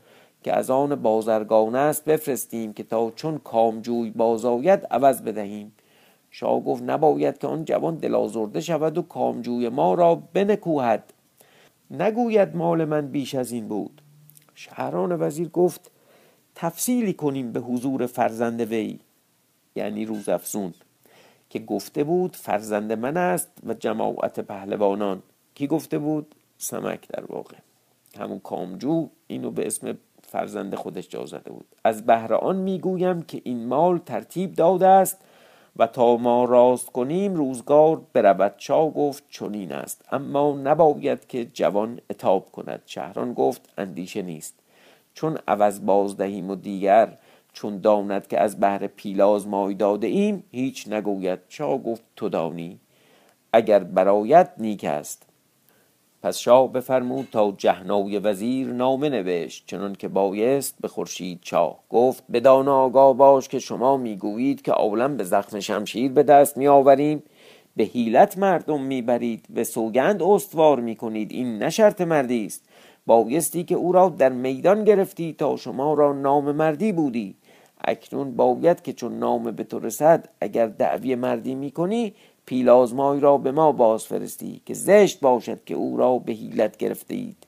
که 0.43 0.57
از 0.57 0.71
آن 0.71 0.95
بازرگانه 0.95 1.79
است 1.79 2.05
بفرستیم 2.05 2.73
که 2.73 2.83
تا 2.83 3.11
چون 3.11 3.39
کامجوی 3.39 4.11
بازاید 4.11 4.87
عوض 4.91 5.23
بدهیم. 5.23 5.73
شاه 6.31 6.61
گفت 6.61 6.83
نباید 6.83 7.39
که 7.39 7.47
آن 7.47 7.65
جوان 7.65 7.95
دلازرده 7.95 8.61
شود 8.61 8.99
و 8.99 9.03
کامجوی 9.03 9.69
ما 9.69 9.95
را 9.95 10.15
بنکوهد. 10.15 11.13
نگوید 11.91 12.57
مال 12.57 12.85
من 12.85 13.07
بیش 13.07 13.35
از 13.35 13.53
این 13.53 13.69
بود. 13.69 14.03
شهران 14.55 15.21
وزیر 15.21 15.49
گفت 15.49 15.91
تفصیلی 16.55 17.13
کنیم 17.13 17.53
به 17.53 17.61
حضور 17.61 18.07
فرزند 18.07 18.61
وی. 18.61 18.99
یعنی 19.77 20.05
روزافزون 20.05 20.75
که 21.51 21.59
گفته 21.59 22.05
بود 22.05 22.37
فرزند 22.37 22.93
من 22.93 23.17
است 23.17 23.49
و 23.67 23.75
جماعت 23.75 24.41
پهلوانان. 24.41 25.23
کی 25.57 25.67
گفته 25.67 25.99
بود؟ 25.99 26.35
سمک 26.59 27.09
در 27.09 27.25
واقع. 27.25 27.57
همون 28.19 28.39
کامجو 28.39 29.09
اینو 29.27 29.51
به 29.51 29.67
اسم 29.67 29.99
فرزند 30.23 30.75
خودش 30.75 31.09
جا 31.09 31.27
زده 31.27 31.51
بود. 31.51 31.67
از 31.85 32.07
بهر 32.07 32.35
آن 32.35 32.57
می‌گویم 32.57 33.23
که 33.23 33.41
این 33.45 33.67
مال 33.67 33.99
ترتیب 33.99 34.55
داده 34.55 34.87
است 34.87 35.19
و 35.77 35.87
تا 35.87 36.17
ما 36.17 36.45
راست 36.45 36.87
کنیم 36.87 37.35
روزگار 37.35 38.03
برود. 38.13 38.55
شاه 38.59 38.91
گفت 38.91 39.25
چنین 39.31 39.73
است. 39.73 40.05
اما 40.13 40.53
نباید 40.53 41.27
که 41.27 41.45
جوان 41.45 42.01
اتاب 42.11 42.53
کند. 42.53 42.83
شهران 42.87 43.33
گفت 43.33 43.69
اندیشه 43.79 44.23
نیست. 44.23 44.55
چون 45.15 45.39
عوض 45.49 45.81
باز 45.81 46.17
دهیم 46.17 46.51
و 46.51 46.55
دیگر 46.55 47.19
چون 47.53 47.81
داند 47.81 48.27
که 48.27 48.41
از 48.41 48.61
بهر 48.61 48.87
پیلاز 48.87 49.47
مای 49.47 49.75
داده 49.75 50.07
ایم 50.07 50.45
هیچ 50.51 50.89
نگوید. 50.89 51.39
شاه 51.49 51.79
گفت 51.79 52.03
تو 52.17 52.29
دانی. 52.29 52.81
اگر 53.53 53.79
برایت 53.79 54.51
نیک 54.59 54.85
است. 54.85 55.26
پس 56.27 56.39
شاه 56.39 56.73
بفرمود 56.73 57.29
تا 57.33 57.55
جهنای 57.59 58.19
وزیر 58.19 58.67
نامه 58.67 59.09
نوشت 59.09 59.65
چنان 59.67 59.95
که 59.95 60.09
بایست 60.09 60.75
به 60.81 60.89
خورشید 60.89 61.39
چاه 61.43 61.79
گفت 61.91 62.25
بدان 62.33 62.69
آگاه 62.69 63.17
باش 63.17 63.49
که 63.49 63.59
شما 63.59 63.97
می‌گویید 63.97 64.63
که 64.63 64.73
عالم 64.73 65.17
به 65.17 65.25
زخم 65.25 65.61
شمشیر 65.61 66.13
به 66.13 66.23
دست 66.23 66.57
میآوریم. 66.57 67.23
به 67.77 67.85
حیلت 67.85 68.39
مردم 68.39 68.83
می‌برید 68.83 69.47
به 69.51 69.65
سوگند 69.65 70.23
استوار 70.23 70.81
می‌کنید. 70.81 71.33
این 71.33 71.59
نه 71.59 71.71
شرط 71.71 72.01
مردی 72.01 72.47
است. 72.47 72.69
بایستی 73.07 73.65
که 73.65 73.75
او 73.75 73.93
را 73.93 74.09
در 74.09 74.33
میدان 74.33 74.85
گرفتی 74.85 75.33
تا 75.33 75.57
شما 75.57 75.95
را 75.95 76.13
نام 76.13 76.53
مردی 76.53 76.93
بودی. 76.93 77.35
اکنون 77.85 78.37
باید 78.37 78.83
که 78.83 78.93
چون 78.93 79.19
نام 79.19 79.51
به 79.51 79.65
تو 79.65 79.79
رسد 79.79 80.29
اگر 80.41 80.67
دعوی 80.67 81.15
مردی 81.15 81.55
می‌کنی 81.55 82.15
پیلازمای 82.47 83.21
را 83.21 83.39
به 83.39 83.53
ما 83.53 83.73
باز 83.73 84.05
فرستی 84.05 84.61
که 84.67 84.75
زشت 84.75 85.21
باشد 85.21 85.65
که 85.65 85.75
او 85.75 85.97
را 85.97 86.19
به 86.19 86.33
حیلت 86.33 86.77
گرفته 86.77 87.15
اید 87.15 87.47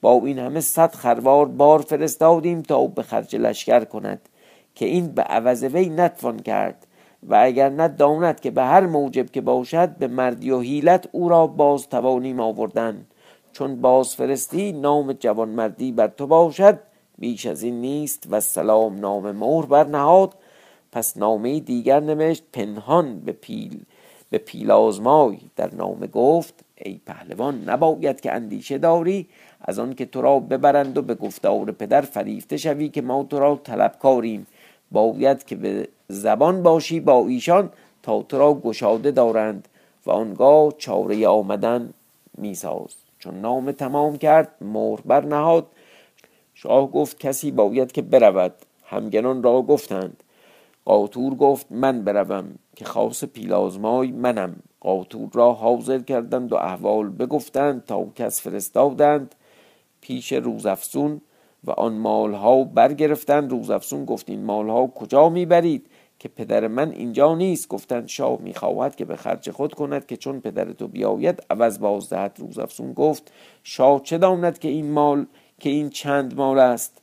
با 0.00 0.12
این 0.24 0.38
همه 0.38 0.60
صد 0.60 0.94
خروار 0.94 1.46
بار 1.46 1.78
فرستادیم 1.78 2.62
تا 2.62 2.86
به 2.86 3.02
خرج 3.02 3.36
لشکر 3.36 3.84
کند 3.84 4.28
که 4.74 4.86
این 4.86 5.06
به 5.06 5.22
عوض 5.22 5.64
وی 5.64 5.88
نتوان 5.88 6.38
کرد 6.38 6.86
و 7.28 7.40
اگر 7.42 7.68
نداند 7.68 8.40
که 8.40 8.50
به 8.50 8.62
هر 8.62 8.86
موجب 8.86 9.30
که 9.30 9.40
باشد 9.40 9.96
به 9.96 10.06
مردی 10.06 10.50
و 10.50 10.60
حیلت 10.60 11.08
او 11.12 11.28
را 11.28 11.46
باز 11.46 11.88
توانیم 11.88 12.40
آوردن. 12.40 13.06
چون 13.52 13.80
باز 13.80 14.14
فرستی 14.14 14.72
نام 14.72 15.12
جوان 15.12 15.48
مردی 15.48 15.92
بر 15.92 16.08
تو 16.08 16.26
باشد 16.26 16.78
بیش 17.18 17.46
از 17.46 17.62
این 17.62 17.80
نیست 17.80 18.26
و 18.30 18.40
سلام 18.40 18.98
نام 18.98 19.32
مهر 19.32 19.66
برنهاد. 19.66 20.34
پس 20.92 21.16
نامه 21.16 21.60
دیگر 21.60 22.00
نوشت 22.00 22.44
پنهان 22.52 23.20
به 23.20 23.32
پیل. 23.32 23.80
به 24.30 24.38
پیلازمای 24.38 25.38
در 25.56 25.74
نامه 25.74 26.06
گفت 26.06 26.54
ای 26.76 27.00
پهلوان 27.06 27.64
نباید 27.68 28.20
که 28.20 28.32
اندیشه 28.32 28.78
داری 28.78 29.28
از 29.60 29.78
آن 29.78 29.94
که 29.94 30.06
تو 30.06 30.22
را 30.22 30.40
ببرند 30.40 30.98
و 30.98 31.02
به 31.02 31.14
گفتار 31.14 31.70
پدر 31.70 32.00
فریفته 32.00 32.56
شوی 32.56 32.88
که 32.88 33.02
ما 33.02 33.24
تو 33.24 33.38
را 33.38 33.60
طلبکاریم 33.64 34.46
باید 34.90 35.44
که 35.44 35.56
به 35.56 35.88
زبان 36.08 36.62
باشی 36.62 37.00
با 37.00 37.26
ایشان 37.26 37.70
تا 38.02 38.22
تو 38.22 38.38
را 38.38 38.54
گشاده 38.54 39.10
دارند 39.10 39.68
و 40.06 40.10
آنگاه 40.10 40.72
چاره 40.78 41.28
آمدن 41.28 41.94
میساز. 42.38 42.94
چون 43.18 43.40
نام 43.40 43.72
تمام 43.72 44.18
کرد 44.18 44.48
مهر 44.60 45.00
بر 45.04 45.24
نهاد 45.24 45.66
شاه 46.54 46.90
گفت 46.90 47.20
کسی 47.20 47.50
باید 47.50 47.92
که 47.92 48.02
برود. 48.02 48.54
همگنان 48.84 49.42
را 49.42 49.62
گفتند. 49.62 50.22
قاطور 50.86 51.34
گفت 51.34 51.66
من 51.70 52.04
بروم 52.04 52.44
که 52.76 52.84
خاص 52.84 53.24
پیلازمای 53.24 54.12
منم. 54.12 54.56
قاطور 54.80 55.30
را 55.32 55.52
حاضر 55.52 55.98
کردند 55.98 56.52
و 56.52 56.56
احوال 56.56 57.08
بگفتند 57.08 57.84
تا 57.84 58.04
کس 58.14 58.40
فرستادند 58.40 59.34
پیش 60.00 60.32
روزافزون 60.32 61.20
و 61.64 61.70
آن 61.70 61.92
مالها 61.92 62.64
برگرفتند. 62.64 63.50
روزافزون 63.50 64.04
گفت 64.04 64.30
این 64.30 64.44
مالها 64.44 64.86
کجا 64.86 65.28
می‌برید 65.28 65.86
که 66.18 66.28
پدر 66.28 66.68
من 66.68 66.90
اینجا 66.90 67.34
نیست؟ 67.34 67.68
گفتند 67.68 68.08
شاه 68.08 68.38
می‌خواهد 68.40 68.96
که 68.96 69.04
به 69.04 69.16
خرج 69.16 69.50
خود 69.50 69.74
کند 69.74 70.06
که 70.06 70.16
چون 70.16 70.40
پدر 70.40 70.72
تو 70.72 70.88
بیاید. 70.88 71.42
عوض 71.50 71.78
بازدهد 71.78 72.36
روزافزون 72.40 72.92
گفت 72.92 73.32
شاه 73.62 74.00
چه 74.02 74.18
داند 74.18 74.58
که 74.58 74.68
این 74.68 74.90
مال 74.90 75.26
که 75.60 75.70
این 75.70 75.90
چند 75.90 76.36
مال 76.36 76.58
است؟ 76.58 77.02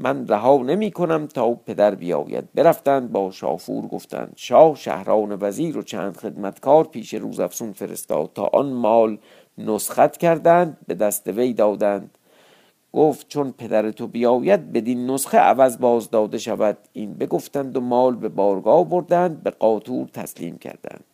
من 0.00 0.28
رها 0.28 0.56
نمی 0.56 0.90
کنم 0.90 1.26
تا 1.26 1.54
پدر 1.54 1.94
بیاید. 1.94 2.52
برفتند 2.54 3.12
با 3.12 3.30
شافور 3.30 3.86
گفتند 3.86 4.32
شاه 4.36 4.74
شهران 4.74 5.38
وزیر 5.40 5.78
و 5.78 5.82
چند 5.82 6.16
خدمتکار 6.16 6.84
پیش 6.84 7.14
روزافسون 7.14 7.72
فرستاد 7.72 8.30
تا 8.34 8.50
آن 8.52 8.72
مال 8.72 9.18
نسخت 9.58 10.16
کردند 10.16 10.76
به 10.86 10.94
دست 10.94 11.26
وی 11.26 11.52
دادند. 11.52 12.18
گفت 12.92 13.28
چون 13.28 13.52
پدر 13.52 13.90
تو 13.90 14.06
بیاید 14.06 14.72
بدین 14.72 15.10
نسخه 15.10 15.38
عوض 15.38 15.78
باز 15.78 16.10
داده 16.10 16.38
شود. 16.38 16.78
این 16.92 17.14
بگفتند 17.14 17.76
و 17.76 17.80
مال 17.80 18.16
به 18.16 18.28
بارگاه 18.28 18.84
بردند 18.84 19.42
به 19.42 19.50
قاطور 19.50 20.08
تسلیم 20.08 20.58
کردند. 20.58 21.04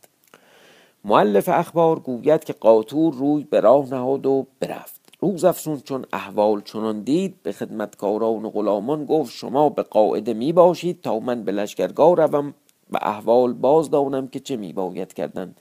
معلف 1.05 1.49
اخبار 1.49 1.99
گوید 1.99 2.45
که 2.45 2.53
قاطور 2.53 3.15
روی 3.15 3.45
به 3.45 3.61
راه 3.61 3.91
نهاد 3.91 4.27
و 4.27 4.47
برفت. 4.61 5.04
روز 5.25 5.45
افسون 5.45 5.81
چون 5.81 6.07
احوال 6.13 6.61
چنان 6.61 7.01
دید 7.01 7.43
به 7.43 7.53
خدمتکاران 7.53 8.45
و 8.45 8.51
غلامان 8.51 9.05
گفت 9.05 9.33
شما 9.33 9.69
به 9.69 9.83
قاعده 9.83 10.35
می 10.35 10.53
باشید 10.53 11.01
تا 11.01 11.19
من 11.19 11.45
به 11.45 11.53
لشکرگاه 11.53 12.17
روم 12.17 12.55
و 12.91 12.99
احوال 13.03 13.53
باز 13.53 13.91
دانم 13.91 14.29
که 14.29 14.41
چه 14.41 14.57
می 14.57 14.73
باید 14.73 15.13
کردن. 15.13 15.55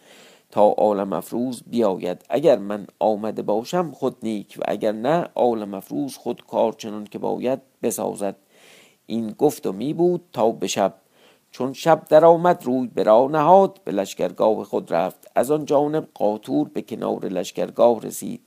تا 0.51 0.63
عالم 0.63 1.13
افروز 1.13 1.63
بیاید. 1.67 2.25
اگر 2.29 2.57
من 2.57 2.87
آمده 2.99 3.41
باشم 3.41 3.91
خود 3.91 4.17
نیک 4.23 4.55
و 4.59 4.63
اگر 4.67 4.91
نه 4.91 5.27
عالم 5.35 5.73
افروز 5.73 6.17
خود 6.17 6.43
کار 6.47 6.73
چنان 6.73 7.03
که 7.03 7.19
باید 7.19 7.59
بسازد. 7.83 8.35
این 9.05 9.31
گفت 9.31 9.67
و 9.67 9.71
می 9.71 9.93
بود 9.93 10.21
تا 10.33 10.51
به 10.51 10.67
شب. 10.67 10.93
چون 11.51 11.73
شب 11.73 12.05
در 12.09 12.25
آمد 12.25 12.65
روی 12.65 12.87
به 12.87 13.03
راه 13.03 13.31
نهاد 13.31 13.79
به 13.83 13.91
لشکرگاه 13.91 14.63
خود 14.63 14.93
رفت. 14.93 15.31
از 15.35 15.51
آن 15.51 15.65
جانب 15.65 16.07
قاطور 16.13 16.69
به 16.73 16.81
کنار 16.81 17.25
لشکرگاه 17.25 18.01
رسید. 18.01 18.41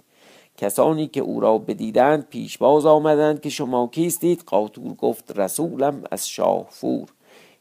کسانی 0.56 1.06
که 1.06 1.20
او 1.20 1.40
را 1.40 1.58
بدیدند 1.58 2.28
پیش 2.28 2.58
باز 2.58 2.86
آمدند 2.86 3.40
که 3.40 3.48
شما 3.48 3.86
کیستید؟ 3.86 4.42
قاطور 4.46 4.94
گفت 4.94 5.38
رسولم 5.38 6.02
از 6.10 6.28
شاه 6.28 6.66
فور 6.70 7.08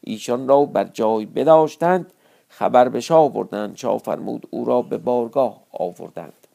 ایشان 0.00 0.48
را 0.48 0.64
بر 0.64 0.84
جای 0.84 1.26
بداشتند 1.26 2.12
خبر 2.48 2.88
به 2.88 3.00
شاه 3.00 3.32
بردند 3.32 3.76
شاه 3.76 3.98
فرمود 3.98 4.46
او 4.50 4.64
را 4.64 4.82
به 4.82 4.98
بارگاه 4.98 5.62
آوردند. 5.72 6.46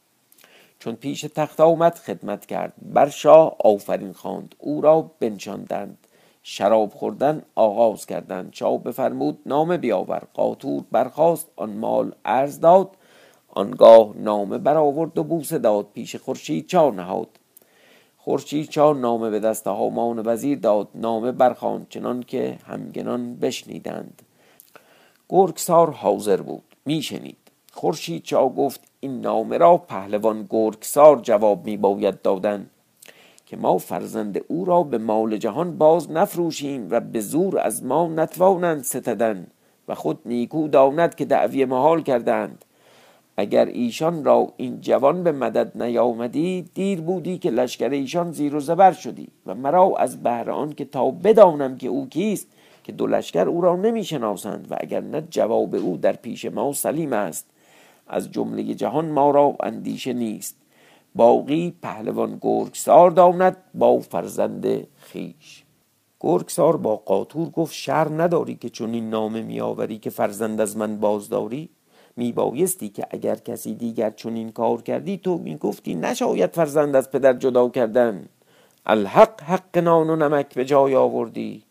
چون 0.80 0.96
پیش 0.96 1.22
تخت 1.22 1.60
آمد 1.60 1.96
خدمت 1.96 2.46
کرد. 2.46 2.74
بر 2.82 3.10
شاه 3.10 3.56
آفرین 3.60 4.14
خواند. 4.14 4.56
او 4.58 4.82
را 4.82 5.12
بنشاندند. 5.20 5.98
شراب 6.44 6.90
خوردن 6.90 7.42
آغاز 7.56 8.06
کردند. 8.06 8.54
شاه 8.54 8.84
بفرمود 8.84 9.40
نامه 9.46 9.78
بیاور. 9.78 10.22
قاطور 10.34 10.84
برخاست 10.92 11.52
آن 11.56 11.70
مال 11.70 12.12
عرض 12.26 12.60
داد. 12.60 12.90
آنگاه 13.52 14.14
نامه 14.18 14.58
برآورد 14.58 15.18
و 15.18 15.24
بوسه 15.24 15.58
داد 15.58 15.88
پیش 15.94 16.16
خورشید 16.16 16.68
چا 16.68 16.90
نهاد. 16.90 17.28
خورشید 18.18 18.70
چا 18.70 18.94
نامه 18.94 19.30
به 19.30 19.40
دست 19.40 19.68
هامان 19.68 20.22
وزیر 20.26 20.60
داد 20.60 20.88
نامه 20.96 21.32
برخواند 21.32 21.88
چنان 21.90 22.24
که 22.24 22.58
همگنان 22.66 23.36
بشنیدند. 23.36 24.22
گرگسار 25.30 25.92
حاضر 25.92 26.42
بود 26.42 26.64
میشنید. 26.86 27.38
خورشید 27.74 28.24
چا 28.24 28.50
گفت 28.50 28.82
این 29.00 29.22
نامه 29.22 29.58
را 29.58 29.78
پهلوان 29.78 30.48
گرگسار 30.50 31.20
جواب 31.20 31.66
می 31.66 31.78
باید 31.78 32.22
دادن 32.22 32.70
که 33.46 33.58
ما 33.58 33.78
فرزند 33.78 34.42
او 34.48 34.66
را 34.66 34.84
به 34.84 34.98
مال 34.98 35.38
جهان 35.38 35.78
باز 35.78 36.12
نفروشیم 36.12 36.88
و 36.92 37.00
به 37.00 37.20
زور 37.20 37.60
از 37.60 37.84
ما 37.84 38.08
نتوانند 38.08 38.84
ستدن 38.84 39.48
و 39.88 39.96
خود 39.96 40.20
نیکو 40.26 40.68
داند 40.68 41.16
که 41.16 41.26
دعوی 41.26 41.66
محال 41.66 42.02
کردند. 42.02 42.66
اگر 43.38 43.66
ایشان 43.66 44.24
را 44.24 44.54
این 44.58 44.82
جوان 44.82 45.24
به 45.24 45.32
مدد 45.32 45.84
نیامدی 45.84 46.62
دیر 46.74 47.02
بودی 47.02 47.38
که 47.38 47.50
لشکر 47.50 47.90
ایشان 47.90 48.32
زیر 48.32 48.56
و 48.56 48.60
زبر 48.60 48.92
شدی. 48.92 49.28
و 49.46 49.56
مرا 49.56 49.96
از 49.98 50.24
بهر 50.24 50.52
آن 50.52 50.74
که 50.74 50.86
تا 50.86 51.12
بدانم 51.12 51.78
که 51.78 51.88
او 51.88 52.10
کیست 52.10 52.48
که 52.84 52.92
دو 52.92 53.08
لشکر 53.08 53.50
او 53.50 53.62
را 53.62 53.76
نمی‌شناسند 53.76 54.68
و 54.72 54.76
اگر 54.80 55.02
نه 55.02 55.24
جواب 55.30 55.76
او 55.76 55.98
در 55.98 56.14
پیش 56.14 56.46
ما 56.46 56.74
سلیم 56.74 57.14
است 57.14 57.46
از 58.08 58.32
جمله 58.32 58.64
جهان 58.64 59.06
ما 59.06 59.32
را 59.32 59.56
اندیشه 59.64 60.14
نیست. 60.14 60.58
باقی 61.16 61.74
پهلوان 61.82 62.38
گرگسار 62.42 63.12
داند 63.12 63.58
با 63.74 64.00
فرزند 64.00 64.88
خیش. 64.98 65.64
گرگسار 66.20 66.78
با 66.78 66.96
قاطور 66.96 67.50
گفت 67.50 67.74
شر 67.74 68.08
نداری 68.22 68.56
که 68.56 68.70
چون 68.70 68.94
این 68.94 69.10
نامه 69.10 69.42
میآوری 69.42 69.98
که 69.98 70.10
فرزند 70.10 70.62
از 70.62 70.78
من 70.78 71.00
بازداری؟ 71.00 71.70
میبایستی 72.16 72.90
که 72.90 73.06
اگر 73.10 73.36
کسی 73.36 73.76
دیگر 73.76 74.10
چون 74.10 74.36
این 74.36 74.52
کار 74.52 74.82
کردی 74.82 75.18
تو 75.18 75.38
می‌گفتی 75.38 75.96
نشاید 75.96 76.52
فرزند 76.52 76.96
از 76.96 77.12
پدر 77.12 77.34
جدا 77.34 77.70
کردن. 77.70 78.26
الحق 78.86 79.42
حق 79.42 79.78
نان 79.78 80.10
و 80.10 80.16
نمک 80.16 80.56
به 80.56 80.66
جای 80.66 80.96
آوردی. 80.96 81.64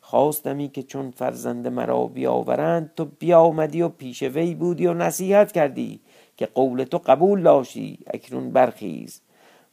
خواستمی 0.00 0.68
که 0.68 0.82
چون 0.82 1.10
فرزند 1.10 1.68
مرا 1.68 2.06
بیاورند 2.06 2.92
تو 2.96 3.04
بیامدی 3.18 3.82
و 3.82 3.88
پیش 3.88 4.22
وی 4.22 4.54
بودی 4.54 4.86
و 4.86 4.94
نصیحت 4.94 5.52
کردی 5.52 6.00
که 6.36 6.46
قول 6.46 6.84
تو 6.84 6.98
قبول 6.98 7.42
داشتی 7.42 7.98
اکنون 8.14 8.50
برخیز. 8.50 9.20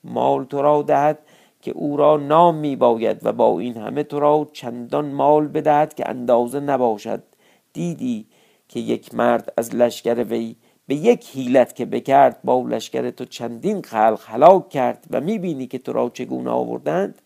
مال 0.03 0.45
تو 0.45 0.61
را 0.61 0.81
دهد 0.81 1.19
که 1.61 1.71
او 1.71 1.97
را 1.97 2.17
نام 2.17 2.55
می 2.55 2.75
باید 2.75 3.25
و 3.25 3.31
با 3.31 3.59
این 3.59 3.77
همه 3.77 4.03
تو 4.03 4.19
را 4.19 4.49
چندان 4.53 5.11
مال 5.11 5.47
بدهد 5.47 5.93
که 5.93 6.09
اندازه 6.09 6.59
نباشد. 6.59 7.23
دیدی 7.73 8.25
که 8.73 8.79
یک 8.79 9.15
مرد 9.15 9.53
از 9.57 9.75
لشکر 9.75 10.23
وی 10.23 10.55
به 10.87 10.95
یک 10.95 11.29
حیلت 11.29 11.75
که 11.75 11.85
بکرد 11.85 12.39
با 12.43 12.61
لشکر 12.61 13.09
تو 13.09 13.25
چندین 13.25 13.81
خلق 13.81 14.21
هلاک 14.25 14.69
کرد 14.69 15.05
و 15.09 15.21
می‌بینی 15.21 15.67
که 15.67 15.77
تو 15.77 15.93
را 15.93 16.09
چگونه 16.09 16.49
آوردند 16.49 17.21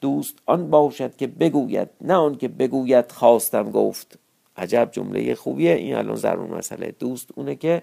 دوست 0.00 0.34
آن 0.46 0.70
باشد 0.70 1.16
که 1.16 1.26
بگوید 1.26 1.88
نه 2.00 2.14
آن 2.14 2.36
که 2.36 2.48
بگوید 2.48 3.12
خواستم 3.12 3.70
گفت. 3.70 4.18
عجب 4.56 4.88
جمله 4.92 5.34
خوبیه 5.34 5.72
این 5.72 5.94
الان 5.94 6.16
ضرور 6.16 6.58
مسئله. 6.58 6.94
دوست 6.98 7.28
اونه 7.34 7.54
که 7.54 7.82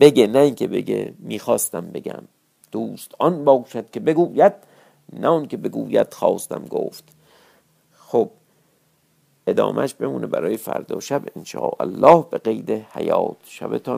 بگه 0.00 0.26
نه 0.26 0.38
اینکه 0.38 0.66
بگه 0.66 1.12
می‌خواستم 1.18 1.86
بگم. 1.86 2.22
دوست 2.72 3.12
آن 3.18 3.44
باشد 3.44 3.90
که 3.90 4.00
بگوید 4.00 4.52
نه 5.12 5.28
آن 5.28 5.46
که 5.46 5.56
بگوید 5.56 6.14
خواستم 6.14 6.64
گفت. 6.70 7.04
خب 7.98 8.30
ادامش 9.46 9.94
بمونه 9.94 10.26
برای 10.26 10.56
فردا 10.56 11.00
شب 11.00 11.22
ان 11.36 11.44
الله 11.80 12.26
به 12.30 12.38
قید 12.38 12.70
حیات. 12.70 13.36
شبتان 13.44 13.92